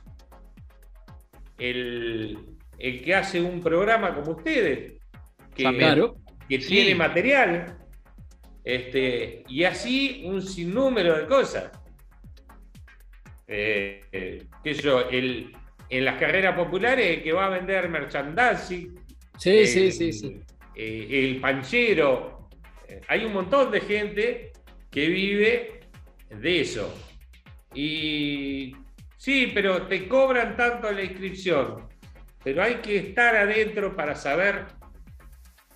[1.58, 2.38] el,
[2.80, 4.94] el que hace un programa como ustedes,
[5.56, 5.86] que, También.
[5.94, 6.16] Claro.
[6.48, 6.68] que Sí.
[6.70, 7.78] tiene material,
[8.64, 11.72] este, y así un sinnúmero de cosas.
[13.48, 15.52] Eh, eh, qué sé yo, el,
[15.90, 18.96] en las carreras populares el que va a vender merchandising,
[19.38, 20.40] Sí, el, sí, sí, sí.
[20.76, 22.48] eh, el panchero.
[22.88, 24.52] Eh, Hay un montón de gente
[24.92, 25.80] que vive
[26.30, 26.94] de eso.
[27.74, 28.76] Y
[29.18, 31.89] sí, pero te cobran tanto la inscripción.
[32.44, 34.66] Pero hay que estar adentro para saber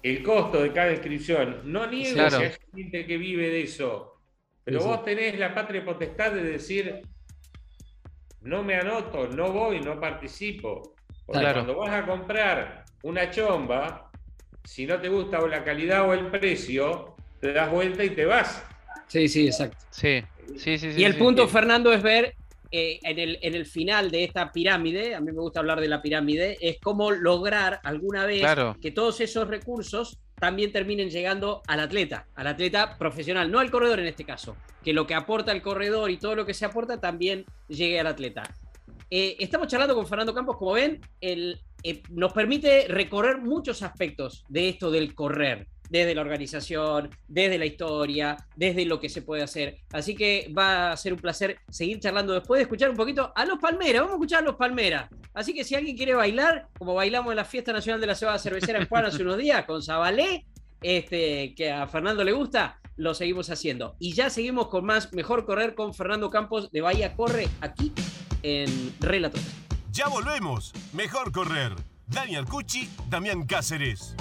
[0.02, 1.62] el costo de cada inscripción.
[1.66, 2.40] No niego Claro.
[2.40, 2.52] que hay
[2.84, 4.22] gente que vive de eso.
[4.64, 4.90] Pero Sí, sí.
[4.90, 7.02] vos tenés la patria potestad de decir,
[8.42, 10.96] no me anoto, no voy, no participo.
[11.26, 11.64] Porque Claro.
[11.66, 14.10] cuando vas a comprar una chomba,
[14.64, 18.26] si no te gusta o la calidad o el precio, te das vuelta y te
[18.26, 18.66] vas.
[19.08, 19.78] Sí, sí, exacto.
[19.90, 20.24] Sí.
[20.58, 21.02] Sí, sí, sí.
[21.02, 21.20] Y el sí.
[21.20, 22.36] punto, Fernando, es ver
[22.76, 25.88] eh, en, el, en el final de esta pirámide, a mí me gusta hablar de
[25.88, 28.76] la pirámide, es cómo lograr alguna vez Claro.
[28.82, 34.00] que todos esos recursos también terminen llegando al atleta, al atleta profesional, no al corredor
[34.00, 37.00] en este caso, que lo que aporta el corredor y todo lo que se aporta
[37.00, 38.42] también llegue al atleta.
[39.12, 44.44] Eh, estamos charlando con Fernando Campos, como ven, el, eh, nos permite recorrer muchos aspectos
[44.50, 49.44] de esto del correr, desde la organización, desde la historia, desde lo que se puede
[49.44, 49.78] hacer.
[49.92, 53.46] Así que va a ser un placer seguir charlando después de escuchar un poquito a
[53.46, 54.02] los Palmeras.
[54.02, 55.08] Vamos a escuchar a los Palmeras.
[55.36, 58.40] Así que si alguien quiere bailar, como bailamos en la Fiesta Nacional de la Cebada
[58.40, 60.48] Cervecera en Juan hace unos días, con Zabalé,
[60.82, 63.96] este, que a Fernando le gusta, lo seguimos haciendo.
[64.00, 67.94] Y ya seguimos con más Mejor Correr con Fernando Campos de Bahía Corre aquí
[68.42, 69.44] en Relatos.
[69.92, 70.74] Ya volvemos.
[70.92, 71.74] Mejor correr.
[72.08, 74.16] Daniel Cucci, Damián Cáceres.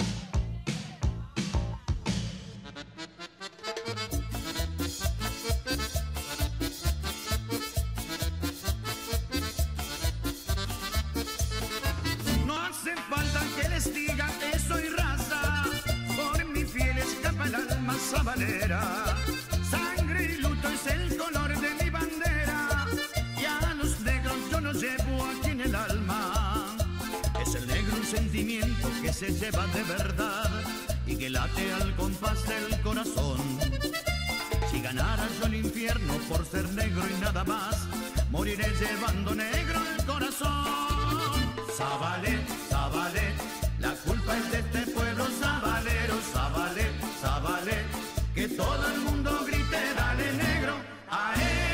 [18.13, 18.81] Sabanera.
[19.69, 22.87] Sangre y luto es el color de mi bandera,
[23.41, 26.75] y a los negros yo los llevo aquí en el alma.
[27.41, 30.51] Es el negro un sentimiento que se lleva de verdad
[31.07, 33.39] y que late al compás del corazón.
[34.69, 37.87] Si ganara yo el infierno por ser negro y nada más,
[38.29, 41.33] moriré llevando negro el corazón.
[41.77, 42.39] Zabalé,
[42.69, 42.82] Zabalé,
[48.63, 50.75] todo el mundo grite, dale negro,
[51.09, 51.72] aea, yo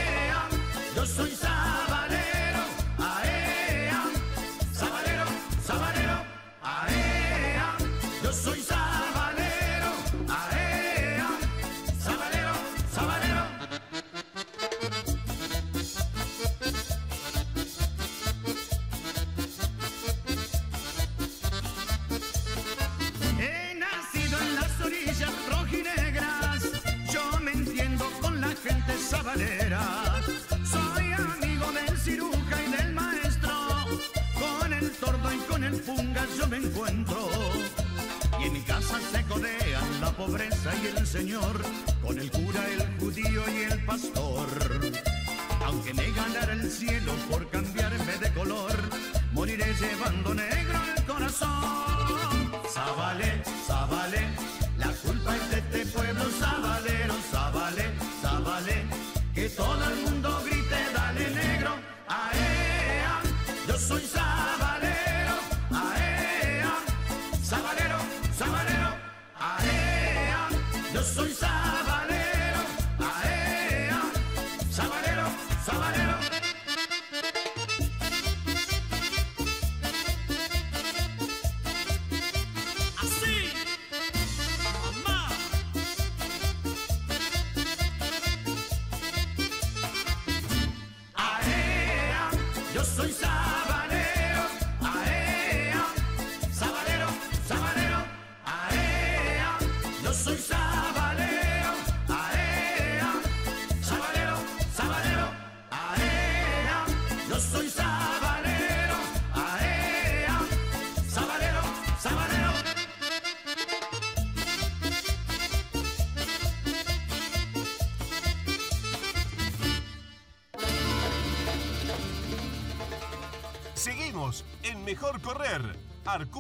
[50.12, 50.49] moriré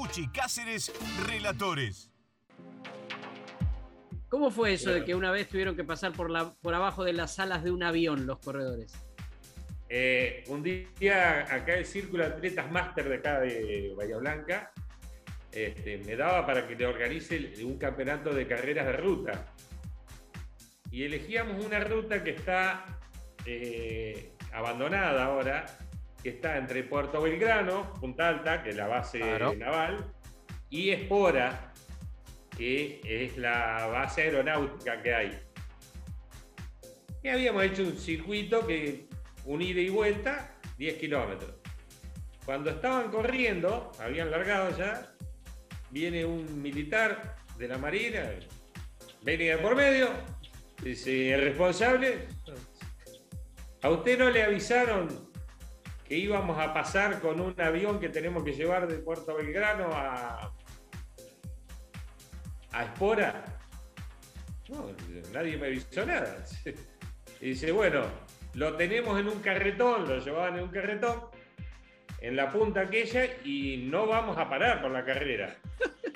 [0.09, 0.91] Arcuchi Cáceres,
[1.27, 2.11] Relatores.
[4.27, 7.13] ¿Cómo fue eso de que una vez tuvieron que pasar por, la, por abajo de
[7.13, 8.91] las alas de un avión los corredores?
[9.87, 14.71] Eh, un día acá el Círculo de Atletas Máster de acá de Bahía Blanca
[15.51, 19.53] este, me daba para que le organice un campeonato de carreras de ruta.
[20.89, 22.99] Y elegíamos una ruta que está
[23.45, 25.67] eh, abandonada ahora,
[26.21, 29.53] que está entre Puerto Belgrano, Punta Alta, que es la base Claro.
[29.55, 30.13] naval,
[30.69, 31.73] y Espora,
[32.57, 35.39] que es la base aeronáutica que hay.
[37.23, 39.07] Y habíamos hecho un circuito que
[39.45, 41.53] un ida y vuelta, 10 kilómetros.
[42.45, 45.11] Cuando estaban corriendo, habían largado ya,
[45.91, 48.29] viene un militar de la Marina,
[49.21, 50.09] venía por medio,
[50.81, 52.27] dice, el responsable,
[53.81, 55.28] ¿a usted no le avisaron
[56.09, 60.51] que íbamos a pasar con un avión que tenemos que llevar de Puerto Belgrano a,
[62.71, 63.45] a Espora?
[64.67, 64.87] No,
[65.31, 66.43] nadie me avisó nada.
[67.39, 68.01] Y dice, bueno,
[68.55, 71.21] lo tenemos en un carretón, lo llevaban en un carretón,
[72.19, 75.55] en la punta aquella, y no vamos a parar por la carrera.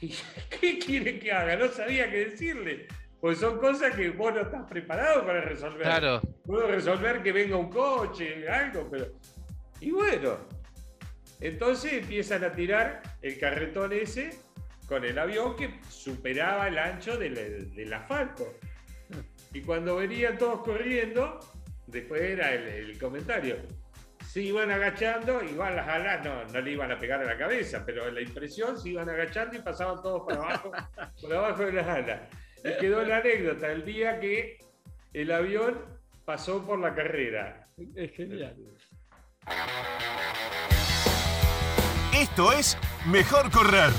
[0.60, 1.56] ¿qué quiere que haga?
[1.56, 2.86] No sabía qué decirle.
[3.20, 5.82] Pues son cosas que vos no estás preparado para resolver.
[5.82, 6.20] Claro.
[6.44, 9.06] Puedo resolver que venga un coche, algo, pero.
[9.80, 10.36] Y bueno.
[11.40, 14.36] Entonces empiezan a tirar el carretón ese
[14.88, 18.54] con el avión que superaba el ancho del, del asfalto.
[19.52, 21.38] Y cuando venían todos corriendo,
[21.86, 23.56] después era el, el comentario.
[24.26, 27.84] Se iban agachando, igual las alas no, no le iban a pegar a la cabeza,
[27.86, 30.72] pero la impresión se iban agachando y pasaban todos por abajo,
[31.20, 32.20] por abajo de las alas.
[32.64, 34.58] Y quedó la anécdota el día que
[35.12, 35.78] el avión
[36.24, 37.68] pasó por la carrera.
[37.94, 38.56] Es genial.
[42.14, 43.92] Esto es Mejor Correr.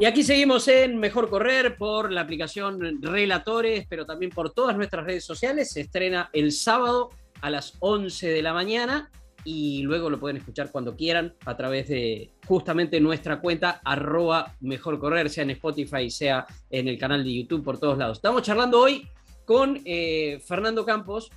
[0.00, 5.04] Y aquí seguimos en Mejor Correr por la aplicación Relatores, pero también por todas nuestras
[5.04, 5.70] redes sociales.
[5.72, 7.10] Se estrena el sábado
[7.40, 9.10] a las 11 de la mañana
[9.50, 14.98] y luego lo pueden escuchar cuando quieran a través de justamente nuestra cuenta arroba Mejor
[14.98, 18.18] Correr, sea en Spotify, sea en el canal de YouTube, por todos lados.
[18.18, 19.08] Estamos charlando hoy
[19.46, 21.30] con eh, Fernando Campos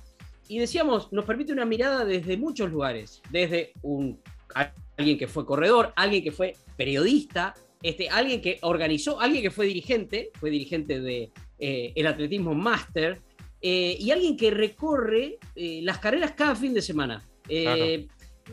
[0.46, 4.20] y decíamos, nos permite una mirada desde muchos lugares, desde un,
[4.98, 9.64] alguien que fue corredor, alguien que fue periodista, este, alguien que organizó, alguien que fue
[9.64, 13.22] dirigente, fue dirigente de eh, el atletismo máster,
[13.62, 17.26] eh, y alguien que recorre las carreras cada fin de semana.
[17.48, 18.06] Eh,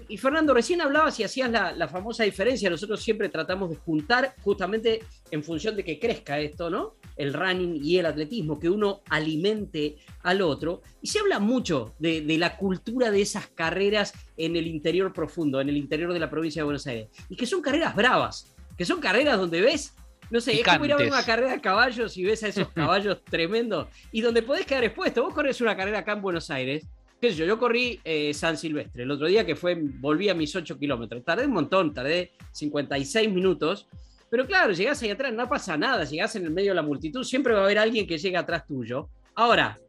[0.08, 2.70] Y Fernando, recién hablabas y hacías la, la famosa diferencia.
[2.70, 5.00] Nosotros siempre tratamos de juntar justamente
[5.32, 6.94] en función de que crezca esto, ¿no?
[7.18, 10.84] El running y el atletismo, que uno alimente al otro.
[11.02, 15.60] Y se habla mucho de, de la cultura de esas carreras en el interior profundo,
[15.60, 17.10] en el interior de la provincia de Buenos Aires.
[17.28, 19.94] Y que son carreras bravas, que son carreras donde ves
[20.32, 21.12] no sé, es como ir a ver Picantes.
[21.12, 25.24] una carrera de caballos y ves a esos caballos tremendos y donde podés quedar expuesto.
[25.24, 26.86] Vos corres una carrera acá en Buenos Aires,
[27.20, 30.56] qué yo, yo corrí eh, San Silvestre el otro día que fue, volví a mis
[30.56, 31.24] 8 kilómetros.
[31.24, 33.88] Tardé un montón, tardé 56 minutos.
[34.30, 37.24] Pero claro, llegás ahí atrás, no pasa nada, llegás en el medio de la multitud,
[37.24, 39.10] siempre va a haber alguien que llega atrás tuyo.
[39.34, 39.80] Ahora,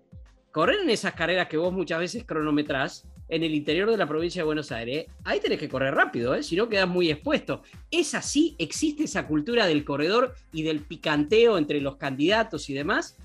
[0.50, 4.40] correr en esas carreras que vos muchas veces cronometrás en el interior de la provincia
[4.40, 6.42] de Buenos Aires, ahí tenés que correr rápido, ¿eh?
[6.42, 7.62] si no quedás muy expuesto.
[7.90, 8.56] ¿Es así?
[8.58, 13.16] ¿Existe esa cultura del corredor y del picanteo entre los candidatos y demás?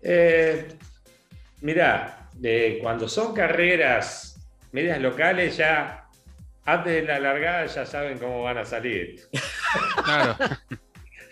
[0.00, 0.66] Eh,
[1.66, 4.40] mirá, de cuando son carreras
[4.70, 6.06] medias locales, ya
[6.64, 9.20] antes de la largada ya saben cómo van a salir.
[10.04, 10.36] Claro.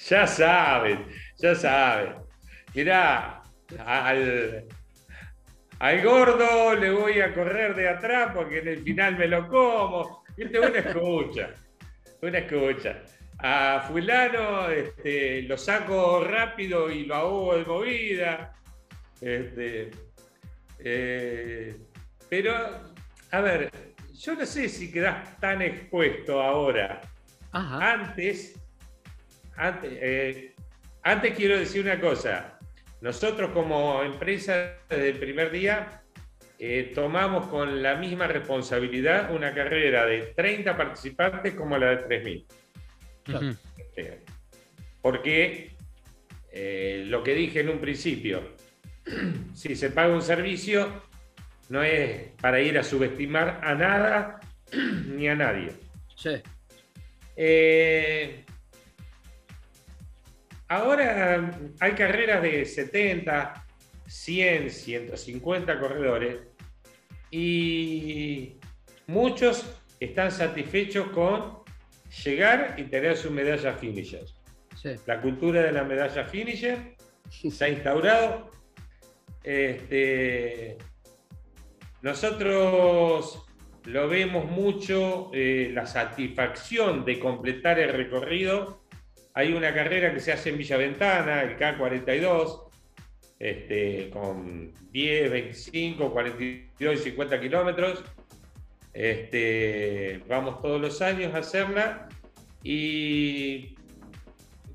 [0.06, 1.06] Ya saben,
[1.38, 2.16] ya saben.
[2.74, 3.40] Mirá,
[3.86, 4.66] al,
[5.78, 10.24] al gordo le voy a correr de atrás porque en el final me lo como.
[10.36, 11.54] Una escucha,
[12.20, 13.02] una escucha.
[13.38, 18.52] A fulano este, lo saco rápido y lo ahogo de movida.
[19.22, 19.90] Este,
[20.84, 21.76] eh,
[22.28, 22.54] pero,
[23.30, 23.70] a ver,
[24.12, 27.00] yo no sé si quedás tan expuesto ahora.
[27.52, 27.92] Ajá.
[27.92, 28.60] Antes,
[29.56, 30.54] antes, eh,
[31.02, 32.58] antes quiero decir una cosa.
[33.00, 36.02] Nosotros como empresa desde el primer día
[36.58, 42.46] eh, tomamos con la misma responsabilidad una carrera de 30 participantes como la de 3.000.
[43.34, 43.58] Ujú.
[43.96, 44.24] Eh,
[45.02, 45.72] Porque
[46.52, 48.53] eh, lo que dije en un principio,
[49.54, 51.02] si se paga un servicio,
[51.68, 54.40] no es para ir a subestimar a nada
[55.06, 55.72] ni a nadie.
[56.16, 56.30] Sí.
[57.36, 58.44] Eh,
[60.68, 61.50] ahora
[61.80, 63.66] hay carreras de 70,
[64.06, 66.38] 100, 150 corredores
[67.30, 68.56] y
[69.06, 69.64] muchos
[69.98, 71.58] están satisfechos con
[72.24, 74.24] llegar y tener su medalla finisher.
[74.80, 74.90] sí.
[75.06, 76.94] La cultura de la medalla finisher
[77.50, 78.53] se ha instaurado.
[79.44, 80.78] Este,
[82.00, 83.46] nosotros
[83.84, 88.82] lo vemos mucho, eh, la satisfacción de completar el recorrido.
[89.34, 92.70] Hay una carrera que se hace en Villaventana, el K42,
[93.38, 98.02] este, con 10, 25, 42 y 50 kilómetros.
[98.94, 102.08] Este, vamos todos los años a hacerla
[102.62, 103.73] y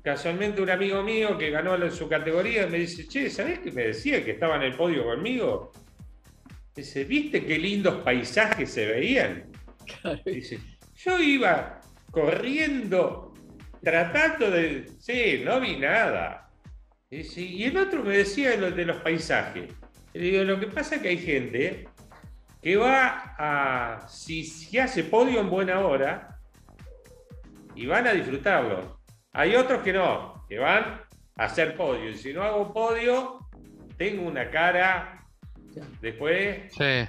[0.02, 3.88] casualmente un amigo mío que ganó en su categoría me dice, che, ¿sabés que me
[3.88, 5.72] decía que estaba en el podio conmigo?
[6.74, 9.50] Dice, ¿viste qué lindos paisajes se veían?
[10.24, 10.60] Dice,
[10.94, 11.80] yo iba
[12.10, 13.34] corriendo,
[13.82, 14.88] tratando de...
[14.98, 16.50] Sí, no vi nada.
[17.10, 19.72] Dice, y el otro me decía lo de los paisajes.
[20.12, 21.88] Le digo, lo que pasa es que hay gente
[22.62, 24.08] que va a...
[24.08, 26.40] Si, si hace podio en buena hora,
[27.74, 28.99] y van a disfrutarlo.
[29.32, 31.02] Hay otros que no, que van
[31.36, 32.10] a hacer podio.
[32.10, 33.48] Y si no hago podio,
[33.96, 35.24] tengo una cara
[36.00, 37.08] después Sí.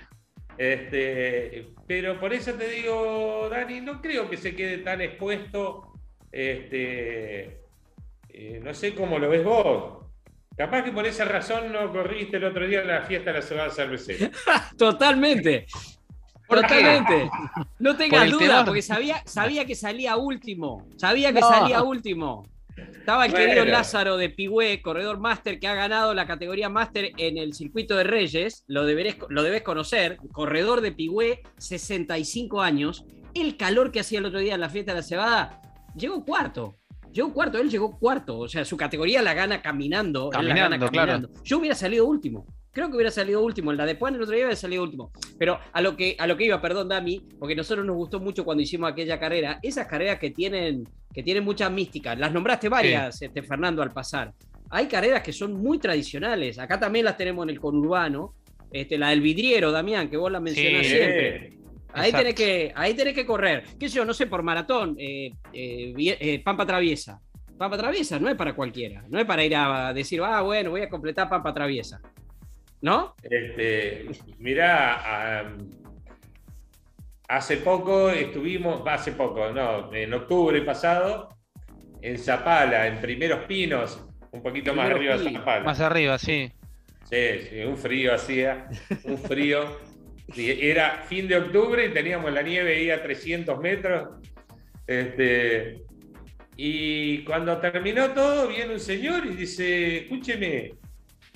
[0.58, 5.94] Este, pero por eso te digo, Dani, no creo que se quede tan expuesto.
[6.32, 7.62] Este,
[8.30, 10.06] eh, no sé cómo lo ves vos.
[10.56, 13.44] Capaz que por esa razón no corriste el otro día en la fiesta de la
[13.44, 14.30] cebada cervecera.
[14.78, 15.66] Totalmente.
[16.52, 17.30] Totalmente.
[17.80, 20.86] No tengas duda, porque sabía, sabía que salía último.
[20.97, 21.49] Sabía que No.
[21.49, 22.45] salía último.
[22.78, 23.45] Estaba el Bueno.
[23.47, 27.95] querido Lázaro de Pigüé, corredor máster, que ha ganado la categoría máster en el circuito
[27.97, 28.64] de Reyes.
[28.68, 30.18] Lo, deberés- lo debes conocer.
[30.32, 33.06] Corredor de Pigüé, 65 años.
[33.34, 35.62] El calor que hacía el otro día en la fiesta de la cebada,
[35.95, 36.76] llegó cuarto.
[37.12, 38.39] Llegó cuarto, él llegó cuarto.
[38.39, 40.30] O sea, su categoría la gana caminando.
[40.32, 41.12] él la gana Caminando, claro.
[41.14, 41.43] caminando.
[41.43, 42.45] Yo hubiera salido último.
[42.74, 43.72] Creo que hubiera salido último.
[43.72, 45.12] En la de Puan el otro día hubiera salido último.
[45.38, 48.20] Pero a lo que, a lo que iba, perdón, Dami, porque a nosotros nos gustó
[48.20, 52.16] mucho cuando hicimos aquella carrera, esas carreras que tienen, que tienen mucha mística.
[52.16, 54.32] Las nombraste varias, este, Fernando, al pasar.
[54.70, 56.58] Hay carreras que son muy tradicionales.
[56.60, 58.36] Acá también las tenemos en el conurbano.
[58.72, 60.94] Este, la del vidriero, Damián, que vos la mencionás Sí.
[60.94, 61.58] siempre.
[61.94, 62.18] Ahí Exacto.
[62.20, 63.66] tenés, que, ahí tenés que correr.
[63.78, 64.06] ¿Qué sé yo?
[64.06, 64.96] No sé, por maratón.
[64.98, 67.20] eh, eh, eh, Pampa Traviesa.
[67.58, 69.04] Pampa Traviesa no es para cualquiera.
[69.10, 72.00] No es para ir a decir, ah, bueno, voy a completar Pampa Traviesa.
[72.82, 73.16] ¿No?
[73.24, 74.08] Este,
[74.40, 75.46] mirá,
[77.28, 81.30] hace poco estuvimos, hace poco, no, en octubre pasado,
[82.02, 85.32] en Zapala, en Primeros Pinos, un poquito más arriba de.
[85.32, 85.64] Zapala.
[85.64, 86.52] Más arriba, sí.
[87.10, 88.68] Sí, sí, un frío hacía,
[89.04, 89.80] un frío.
[90.34, 94.10] Sí, era fin de octubre y teníamos la nieve ahí a 300 metros.
[94.88, 95.84] Este,
[96.56, 100.74] y cuando terminó todo, viene un señor y dice, escúcheme,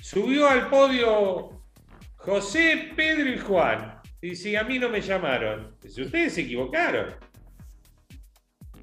[0.06, 1.64] subió al podio
[2.18, 4.02] José, Pedro y Juan.
[4.22, 5.76] Y dice, a mí no me llamaron.
[5.82, 7.16] Dice, ustedes se equivocaron.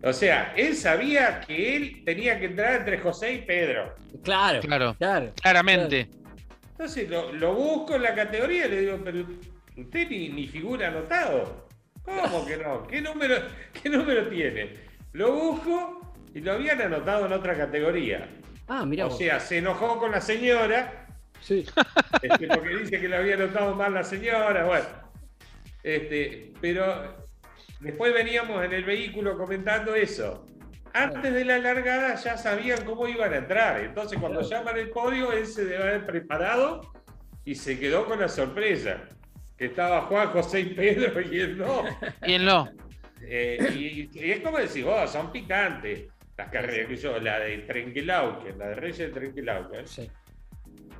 [0.02, 3.94] O sea, él sabía que él tenía que entrar entre José y Pedro.
[4.24, 4.96] Claro, Claro.
[4.98, 5.32] claro.
[5.40, 6.08] Claramente.
[6.72, 9.24] Entonces lo, lo busco en la categoría y le digo, pero
[9.76, 11.68] usted ni, ni figura anotado.
[12.02, 12.84] ¿Cómo que no?
[12.88, 13.36] ¿Qué número,
[13.80, 14.74] ¿Qué número tiene?
[15.12, 18.28] Lo busco y lo habían anotado en otra categoría.
[18.66, 19.06] Ah, mira.
[19.06, 21.01] O sea, se enojó con la señora,
[21.42, 21.66] sí.
[22.22, 24.86] este, porque dice que lo había anotado mal la señora, bueno.
[25.82, 27.16] Este, pero
[27.80, 30.46] después veníamos en el vehículo comentando eso.
[30.94, 33.80] Antes de la largada ya sabían cómo iban a entrar.
[33.80, 34.64] Entonces, cuando Claro.
[34.64, 36.92] llaman el podio, él se debe haber preparado
[37.44, 39.04] y se quedó con la sorpresa.
[39.56, 41.84] Que estaba Juan, José y Pedro y él no.
[42.26, 42.68] Y él no.
[43.24, 46.88] Eh, y, y es como decís vos, son picantes las carreras.
[46.88, 49.86] Que yo, la de Trenquelauquen, la de Reyes de Trenquelauquen.
[49.86, 50.10] Sí.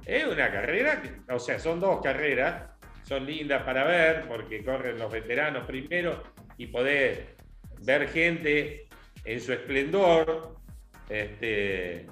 [0.07, 2.65] Es una carrera, o sea, son dos carreras,
[3.05, 6.23] son lindas para ver porque corren los veteranos primero
[6.57, 7.21] y podés
[7.85, 8.87] ver gente
[9.25, 10.57] en su esplendor.
[11.09, 12.07] Este,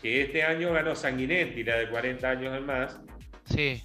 [0.00, 3.00] que este año ganó Sanguinetti, la de 40 años en más,
[3.46, 3.82] Sí.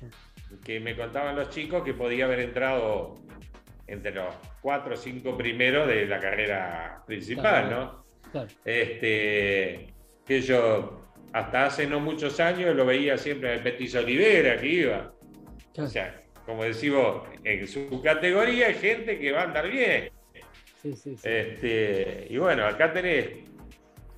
[0.64, 3.16] que me contaban los chicos que podía haber entrado
[3.88, 7.70] entre los cuatro o cinco primeros de la carrera principal, Claro.
[7.70, 8.06] ¿no?
[8.32, 8.48] Claro.
[8.64, 9.88] Este,
[10.26, 11.01] que yo
[11.34, 15.14] hasta hace no muchos años lo veía siempre en el Petiso Olivera que iba.
[15.78, 20.12] O sea, como decís vos, en su categoría hay gente que va a andar bien.
[20.82, 21.22] Sí, sí, sí.
[21.24, 23.30] Este, y bueno, acá tenés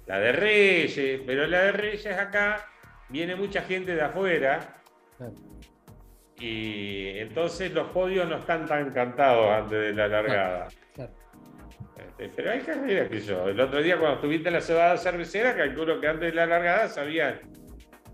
[0.08, 2.68] la de Reyes, pero la de Reyes acá
[3.10, 4.82] viene mucha gente de afuera.
[5.18, 5.34] Claro.
[6.40, 10.68] Y entonces los podios no están tan cantados antes de la largada.
[12.18, 13.48] Este, pero hay carreras que yo.
[13.48, 16.88] El otro día cuando estuviste en la cebada cervecera, calculo que antes de la largada
[16.88, 17.40] sabían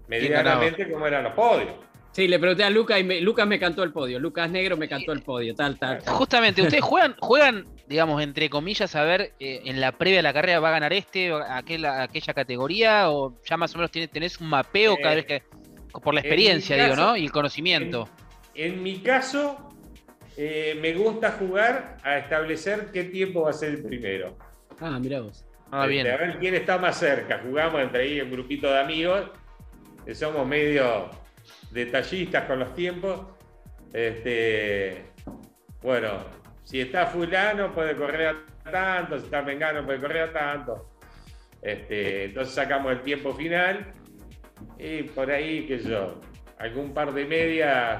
[0.08, 1.74] medianamente cómo eran los podios.
[2.12, 4.20] Sí, le pregunté a Lucas y me- Lucas me cantó el podio.
[4.20, 6.00] Lucas Negro me cantó el podio, tal, tal.
[6.04, 6.14] tal.
[6.16, 10.34] Justamente, ustedes juegan, juegan, digamos, entre comillas, a ver eh, en la previa de la
[10.34, 14.08] carrera va a ganar este, o aquel- aquella categoría, o ya más o menos tiene-
[14.08, 15.44] tenés un mapeo cada Eh, vez que.
[16.02, 17.18] Por la experiencia, digo, caso- ¿no?
[17.18, 18.10] Y el conocimiento.
[18.56, 19.69] En mi caso,
[20.42, 24.38] eh, me gusta jugar a establecer qué tiempo va a ser el primero.
[24.80, 25.46] Ah, mirá vos.
[25.70, 26.08] Ah, bien.
[26.08, 27.42] Este, A ver quién está más cerca.
[27.44, 29.30] Jugamos entre ahí un grupito de amigos,
[30.06, 31.10] que somos medio
[31.72, 33.20] detallistas con los tiempos.
[33.92, 35.08] Este,
[35.82, 36.24] bueno,
[36.64, 38.28] si está fulano puede correr
[38.64, 40.90] a tanto, si está mengano puede correr a tanto.
[41.62, 43.94] Este, entonces sacamos el tiempo final
[44.78, 46.22] y por ahí, qué sé yo,
[46.60, 48.00] algún par de medias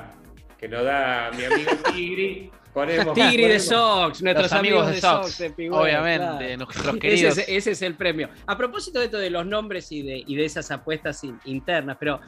[0.60, 2.52] que nos da mi amigo Tigri.
[2.74, 6.58] Ponemos, Tigri de Sox, nuestros Los amigos de Sox, Sox de Pigüé, obviamente, claro.
[6.58, 8.30] nuestros Ese es, ese es el premio.
[8.46, 11.98] A propósito de esto de los nombres y de, y de esas apuestas in- internas,
[12.00, 12.20] pero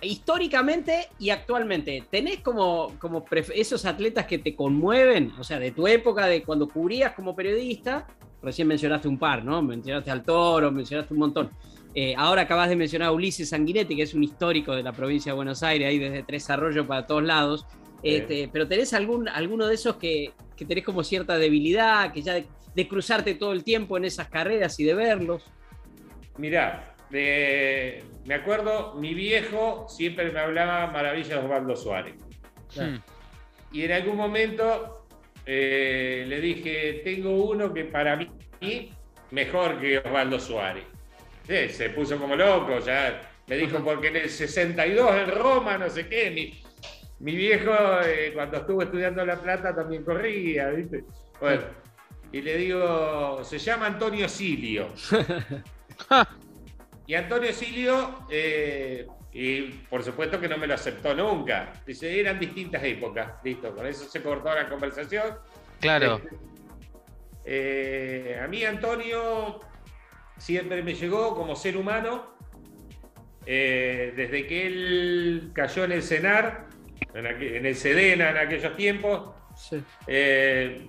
[0.00, 3.24] históricamente y actualmente, ¿tenés como, como
[3.54, 5.32] esos atletas que te conmueven?
[5.38, 8.06] O sea, de tu época, de cuando cubrías como periodista,
[8.40, 9.60] recién mencionaste un par, ¿no?
[9.62, 11.50] Mencionaste al Toro, mencionaste un montón.
[11.94, 15.32] Eh, ahora acabas de mencionar a Ulises Sanguinetti, que es un histórico de la provincia
[15.32, 17.66] de Buenos Aires, ahí desde Tres Arroyos para todos lados.
[18.02, 22.34] Este, pero tenés algún, alguno de esos que, que tenés como cierta debilidad, que ya
[22.34, 25.42] de, de cruzarte todo el tiempo en esas carreras y de verlos.
[26.36, 32.14] Mirá, de- me acuerdo, mi viejo siempre me hablaba maravillas de Osvaldo Suárez.
[32.72, 32.92] Claro.
[32.92, 33.00] Hmm.
[33.72, 35.06] Y en algún momento
[35.44, 38.28] eh, le dije, tengo uno que para mí
[39.32, 40.84] mejor que Osvaldo Suárez.
[41.48, 45.88] Sí, se puso como loco, ya me dijo, porque en el 62 en Roma, no
[45.88, 46.62] sé qué, mi,
[47.20, 47.72] mi viejo
[48.04, 51.04] eh, cuando estuvo estudiando La Plata también corría, ¿viste?
[51.40, 51.62] Bueno,
[52.30, 54.88] y le digo, se llama Antonio Silio.
[57.08, 61.72] Y Antonio Silio, eh, y por supuesto que no me lo aceptó nunca.
[61.86, 63.32] Dice, eran distintas épocas.
[63.42, 65.38] Listo, con eso se cortó la conversación.
[65.80, 66.20] Claro.
[67.46, 69.58] Eh, a mí Antonio
[70.38, 72.36] siempre me llegó como ser humano.
[73.50, 76.66] eh, desde que él cayó en el CENAR,
[77.14, 79.82] en, aqu- en el SEDENA en aquellos tiempos, Sí.
[80.06, 80.86] eh,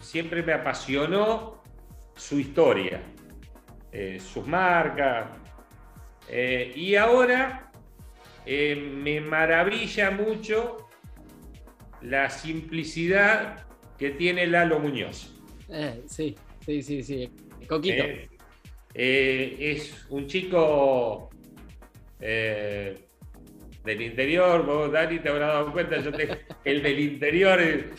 [0.00, 1.60] siempre me apasionó
[2.14, 3.02] su historia,
[3.90, 5.26] eh, sus marcas.
[6.76, 7.72] y ahora
[8.46, 10.88] me maravilla mucho
[12.00, 13.66] la simplicidad
[13.98, 15.34] que tiene Lalo Muñoz.
[16.06, 17.30] Sí, sí, sí, sí.
[17.68, 18.04] Coquito.
[18.04, 18.28] Eh,
[18.94, 21.30] eh, es un chico
[22.20, 22.98] eh,
[23.84, 27.90] del interior, vos Dani te habrás dado cuenta, yo te- el del interior, eh,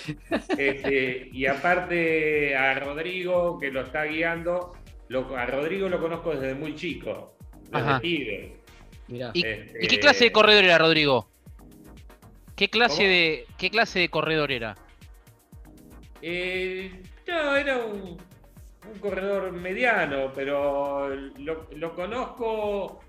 [0.57, 4.73] este, y aparte a Rodrigo que lo está guiando,
[5.09, 7.35] lo- a Rodrigo lo conozco desde muy chico,
[7.71, 7.99] desde Ajá.
[7.99, 8.57] pibe.
[9.07, 9.31] Mirá.
[9.33, 11.27] ¿Y, Este, y qué clase de corredor era Rodrigo?
[12.55, 13.09] ¿Qué clase ¿Cómo?
[13.09, 14.77] de qué clase de corredor era?
[16.21, 18.17] Eh, no, era un,
[18.93, 22.99] un corredor mediano, pero lo, lo conozco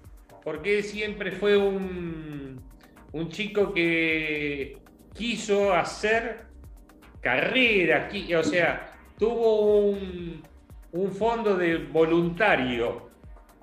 [0.42, 2.60] porque siempre fue un,
[3.12, 4.78] un chico que
[5.12, 6.46] quiso hacer
[7.20, 10.42] carreras, qui- o sea, tuvo un,
[10.92, 13.10] un fondo de voluntario.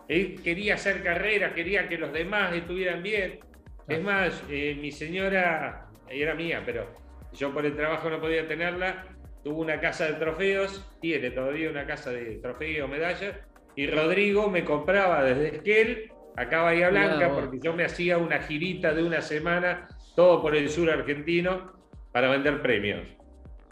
[0.07, 3.39] Él quería hacer carreras, quería que los demás estuvieran bien.
[3.87, 6.93] Es más, eh, mi señora era mía, pero
[7.33, 9.05] yo por el trabajo no podía tenerla.
[9.43, 13.35] Tuvo una casa de trofeos, tiene todavía una casa de trofeos, medallas,
[13.75, 18.93] y Rodrigo me compraba desde Esquel a Bahía Blanca, porque yo me hacía una girita
[18.93, 21.73] de una semana, todo por el sur argentino,
[22.11, 23.07] para vender premios.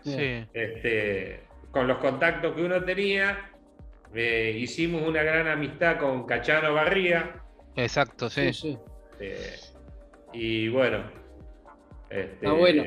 [0.03, 0.45] Sí.
[0.53, 1.41] Este,
[1.71, 3.51] con los contactos que uno tenía,
[4.13, 7.35] eh, hicimos una gran amistad con Cachano Barría,
[7.75, 8.53] Exacto, sí.
[8.53, 8.77] Sí, sí.
[9.19, 9.55] eh,
[10.33, 11.03] y bueno,
[12.09, 12.83] este, Ah, bueno.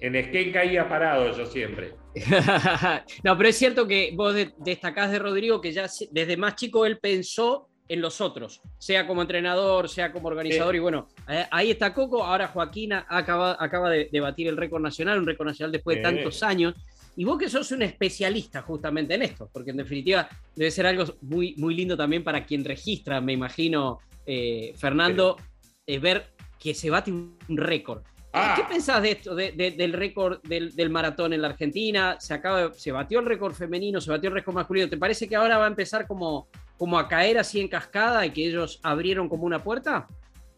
[0.00, 1.94] En skate caía parado yo siempre.
[3.22, 6.86] no, pero es cierto que vos de- destacás de Rodrigo que ya desde más chico
[6.86, 10.74] él pensó en los otros, sea como entrenador, sea como organizador.
[10.74, 10.76] Sí.
[10.76, 11.08] Y bueno,
[11.50, 12.22] ahí está Coco.
[12.24, 16.04] Ahora Joaquina acaba, acaba de, de batir el récord nacional, un récord nacional después de
[16.08, 16.14] Sí.
[16.14, 16.74] tantos años.
[17.16, 21.04] Y vos que sos un especialista justamente en esto, porque en definitiva debe ser algo
[21.22, 25.36] muy, muy lindo también para quien registra, me imagino, eh, Fernando,
[25.84, 26.26] eh, ver
[26.60, 28.02] que se bate un récord.
[28.32, 28.54] Ah.
[28.56, 32.16] ¿Qué pensás de esto, de- de- del récord del, del maratón en la Argentina?
[32.20, 34.88] Se, acaba, se batió el récord femenino, se batió el récord masculino.
[34.88, 38.30] ¿Te parece que ahora va a empezar como, como a caer así en cascada y
[38.30, 40.06] que ellos abrieron como una puerta?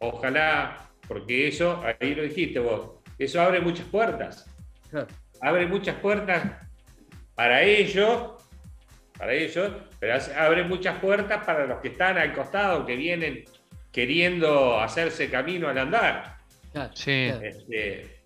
[0.00, 4.46] Ojalá, porque eso, ahí lo dijiste vos, eso abre muchas puertas.
[5.40, 6.42] Abre muchas puertas
[7.34, 8.32] para ellos,
[9.16, 13.44] para ellos, pero abre muchas puertas para los que están al costado, que vienen
[13.90, 16.36] queriendo hacerse camino al andar.
[16.94, 17.30] Sí.
[17.42, 18.22] Este,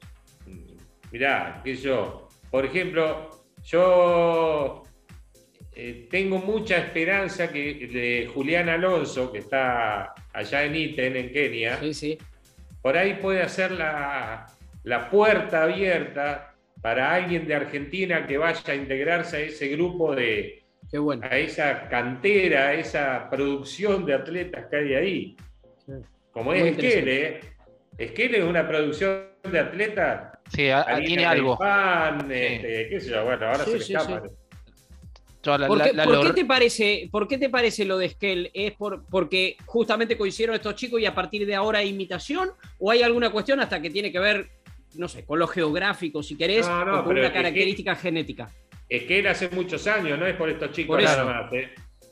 [1.13, 3.31] mirá, que yo, por ejemplo,
[3.65, 4.83] yo
[5.73, 11.79] eh, tengo mucha esperanza que de Julián Alonso, que está allá en Iten, en Kenia,
[11.81, 12.19] Sí, sí.
[12.83, 14.47] por ahí puede hacer la,
[14.85, 20.63] la puerta abierta para alguien de Argentina que vaya a integrarse a ese grupo de,
[20.91, 21.27] Qué bueno.
[21.29, 25.37] a esa cantera, a esa producción de atletas que hay ahí.
[25.85, 25.93] Sí.
[26.31, 26.67] Como Muy es.
[26.79, 27.41] Esquele, ¿eh?
[27.99, 30.39] Esquele es una producción de atletas.
[30.53, 31.57] Sí, a- tiene algo.
[31.59, 34.23] Caipán, este, qué sé yo, bueno, ahora Sí, se me sí, escapa.
[35.59, 38.09] La- ¿Por, qué, la por lor- qué te parece, ¿Por qué te parece lo de
[38.09, 38.51] Skell?
[38.53, 42.51] ¿Es por, porque justamente coincidieron estos chicos y a partir de ahora hay imitación?
[42.81, 44.49] ¿O hay alguna cuestión hasta que tiene que ver,
[44.97, 47.95] no sé, con lo geográfico, si querés, No, no, o con una es que- característica
[47.95, 48.51] genética?
[48.89, 51.53] Esquele hace muchos años, no es por estos chicos Por nada más.
[51.53, 51.71] ¿eh?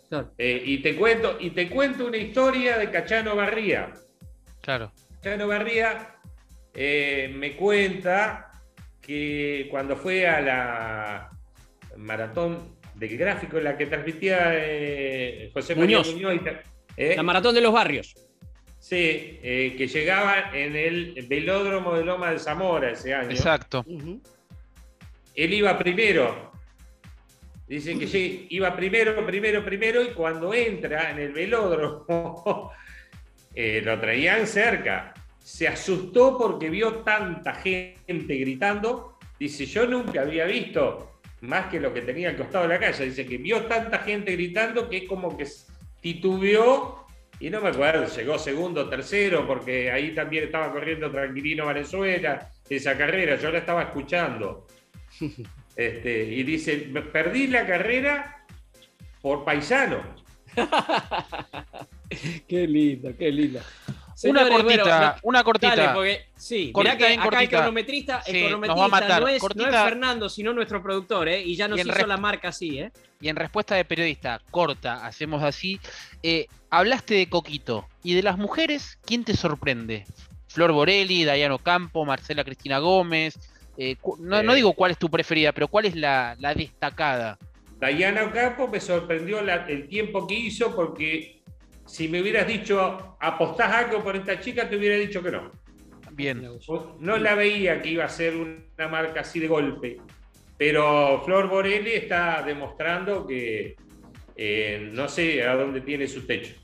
[0.08, 0.30] Claro.
[0.38, 3.92] Eh, y, te cuento, y te cuento una historia de Cachano Barría.
[4.60, 4.92] Claro.
[5.24, 6.16] Chano Barría
[6.74, 8.52] eh, me cuenta
[9.00, 11.30] que cuando fue a la
[11.96, 16.12] maratón del gráfico, la que transmitía eh, José María Muñoz.
[16.14, 16.62] Muñoz, y ta-
[16.98, 17.16] ¿eh?
[17.16, 18.14] La maratón de los barrios.
[18.78, 23.30] Sí, eh, que llegaba en el velódromo de Loma de Zamora ese año.
[23.30, 23.82] Exacto.
[23.88, 26.52] Él iba primero.
[27.66, 32.70] Dicen que sí, iba primero, primero, primero, y cuando entra en el velódromo,
[33.54, 35.13] eh, lo traían cerca.
[35.44, 39.18] Se asustó porque vio tanta gente gritando.
[39.38, 43.04] Dice, yo nunca había visto más que lo que tenía al costado de la calle.
[43.04, 45.46] Dice que vio tanta gente gritando que es como que
[46.00, 47.06] titubeó
[47.40, 52.96] y no me acuerdo, llegó segundo, tercero, porque ahí también estaba corriendo Tranquilino Valenzuela, esa
[52.96, 54.66] carrera, yo la estaba escuchando.
[55.76, 58.46] Este, y dice, "Me perdí la carrera
[59.24, 60.02] por paisano.
[62.46, 63.58] Qué lindo, qué lindo.
[64.22, 65.76] Una cortita, bueno, una cortita.
[65.76, 67.56] Dale, porque sí, Cortita, mirá que acá el cortita.
[67.58, 69.20] cronometrista, el Sí, nos cronometrista va a matar.
[69.22, 69.84] No, es, no es Cortita.
[69.84, 71.42] Fernando, sino nuestro productor, ¿eh?
[71.42, 72.92] Y ya nos Y hizo la marca así, ¿eh?
[73.20, 75.80] Y en respuesta de periodista, corta, hacemos así.
[76.22, 77.86] eh, hablaste de Coquito.
[78.02, 80.04] ¿Y de las mujeres, quién te sorprende?
[80.48, 83.38] Flor Borelli, Dayano Campo, Marcela Cristina Gómez.
[83.76, 87.38] eh, no, no digo cuál es tu preferida, pero cuál es la, la destacada.
[87.80, 91.40] Dayana Ocampo me sorprendió la- el tiempo que hizo porque
[91.94, 95.52] si me hubieras dicho apostás algo por esta chica, te hubiera dicho que no.
[96.10, 96.44] Bien.
[96.98, 99.98] No la veía que iba a ser una marca así de golpe.
[100.58, 103.76] Pero Flor Borelli está demostrando que
[104.34, 106.54] eh, no sé a dónde tiene su techo.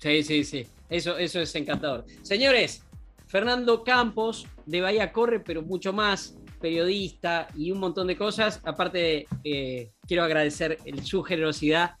[0.00, 0.66] Sí, sí, sí.
[0.90, 2.04] Eso, eso es encantador.
[2.20, 2.84] Señores,
[3.28, 8.60] Fernando Campos de Bahía Corre, pero mucho más, periodista y un montón de cosas.
[8.64, 11.92] Aparte, eh, quiero agradecer el- su generosidad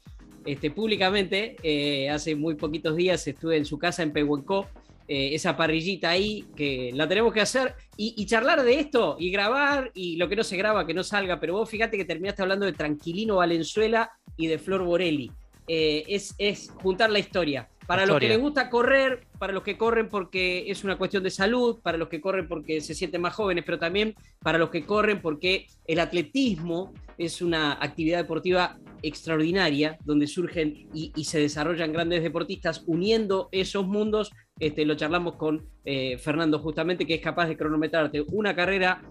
[0.46, 1.56] este, públicamente.
[1.62, 4.68] Eh, hace muy poquitos días estuve en su casa en Pehuenco.
[5.08, 9.30] eh, esa parrillita ahí que la tenemos que hacer y, y charlar de esto y
[9.30, 12.42] grabar y lo que no se graba que no salga, pero vos fíjate que terminaste
[12.42, 15.30] hablando de Tranquilino Valenzuela y de Flor Borelli.
[15.68, 17.68] Eh, es, es juntar la historia.
[17.86, 21.30] Para los que les gusta correr, para los que corren porque es una cuestión de
[21.30, 24.84] salud, para los que corren porque se sienten más jóvenes, pero también para los que
[24.86, 31.92] corren porque el atletismo es una actividad deportiva extraordinaria donde surgen y, y se desarrollan
[31.92, 34.30] grandes deportistas uniendo esos mundos.
[34.58, 39.02] Este, lo charlamos con eh, Fernando justamente, que es capaz de cronometrarte una carrera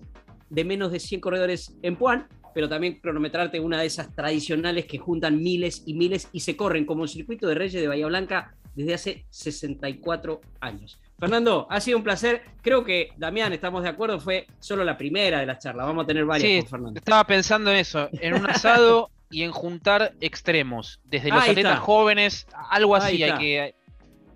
[0.49, 4.97] de menos de 100 corredores en Puan, pero también cronometrarte una de esas tradicionales que
[4.97, 8.55] juntan miles y miles y se corren como el circuito de Reyes de Bahía Blanca
[8.75, 10.99] desde hace 64 años.
[11.19, 12.41] Fernando, ha sido un placer.
[12.61, 15.85] Creo que, Damián, estamos de acuerdo, fue solo la primera de las charlas.
[15.85, 16.99] Vamos a tener varias Sí, con Fernando.
[16.99, 21.73] Estaba pensando en eso, en un asado y en juntar extremos, desde los Ahí atletas
[21.73, 21.85] está.
[21.85, 23.75] jóvenes, algo así, hay que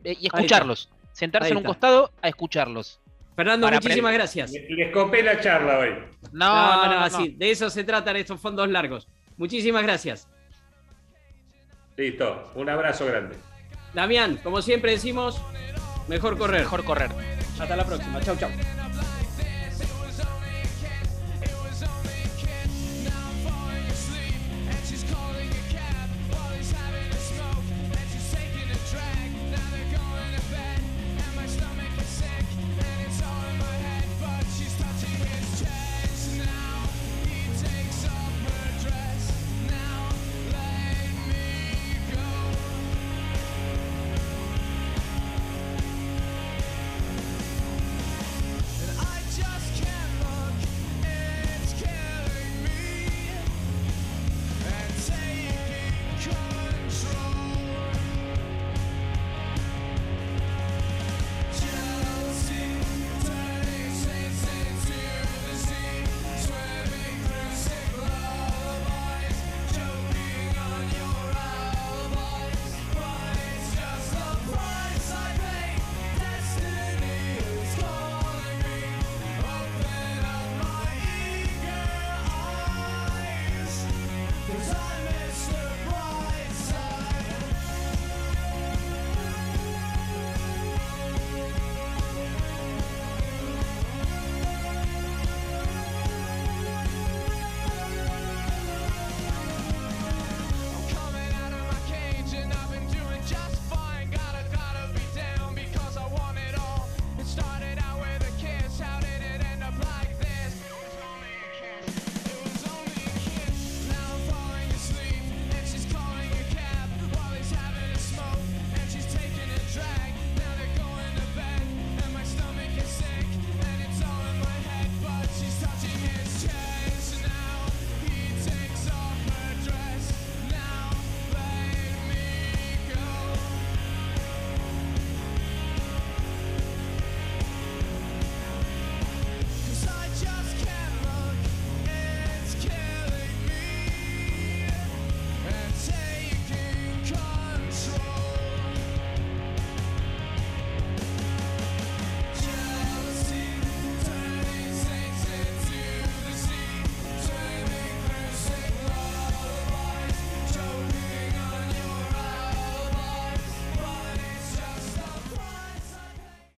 [0.03, 2.99] eh, y escucharlos, sentarse en un costado a escucharlos.
[3.35, 4.19] Fernando, Para muchísimas aprender.
[4.19, 4.51] gracias.
[4.51, 5.89] Le- Les copé la charla hoy.
[6.31, 9.07] No, No, no, no, no, así, de eso se tratan estos fondos largos.
[9.37, 10.27] Muchísimas gracias.
[11.97, 13.35] Listo, un abrazo grande.
[13.93, 15.41] Damián, como siempre decimos,
[16.07, 16.61] mejor correr.
[16.61, 17.11] mejor correr.
[17.59, 18.21] Hasta la próxima.
[18.21, 18.49] Chau, chau.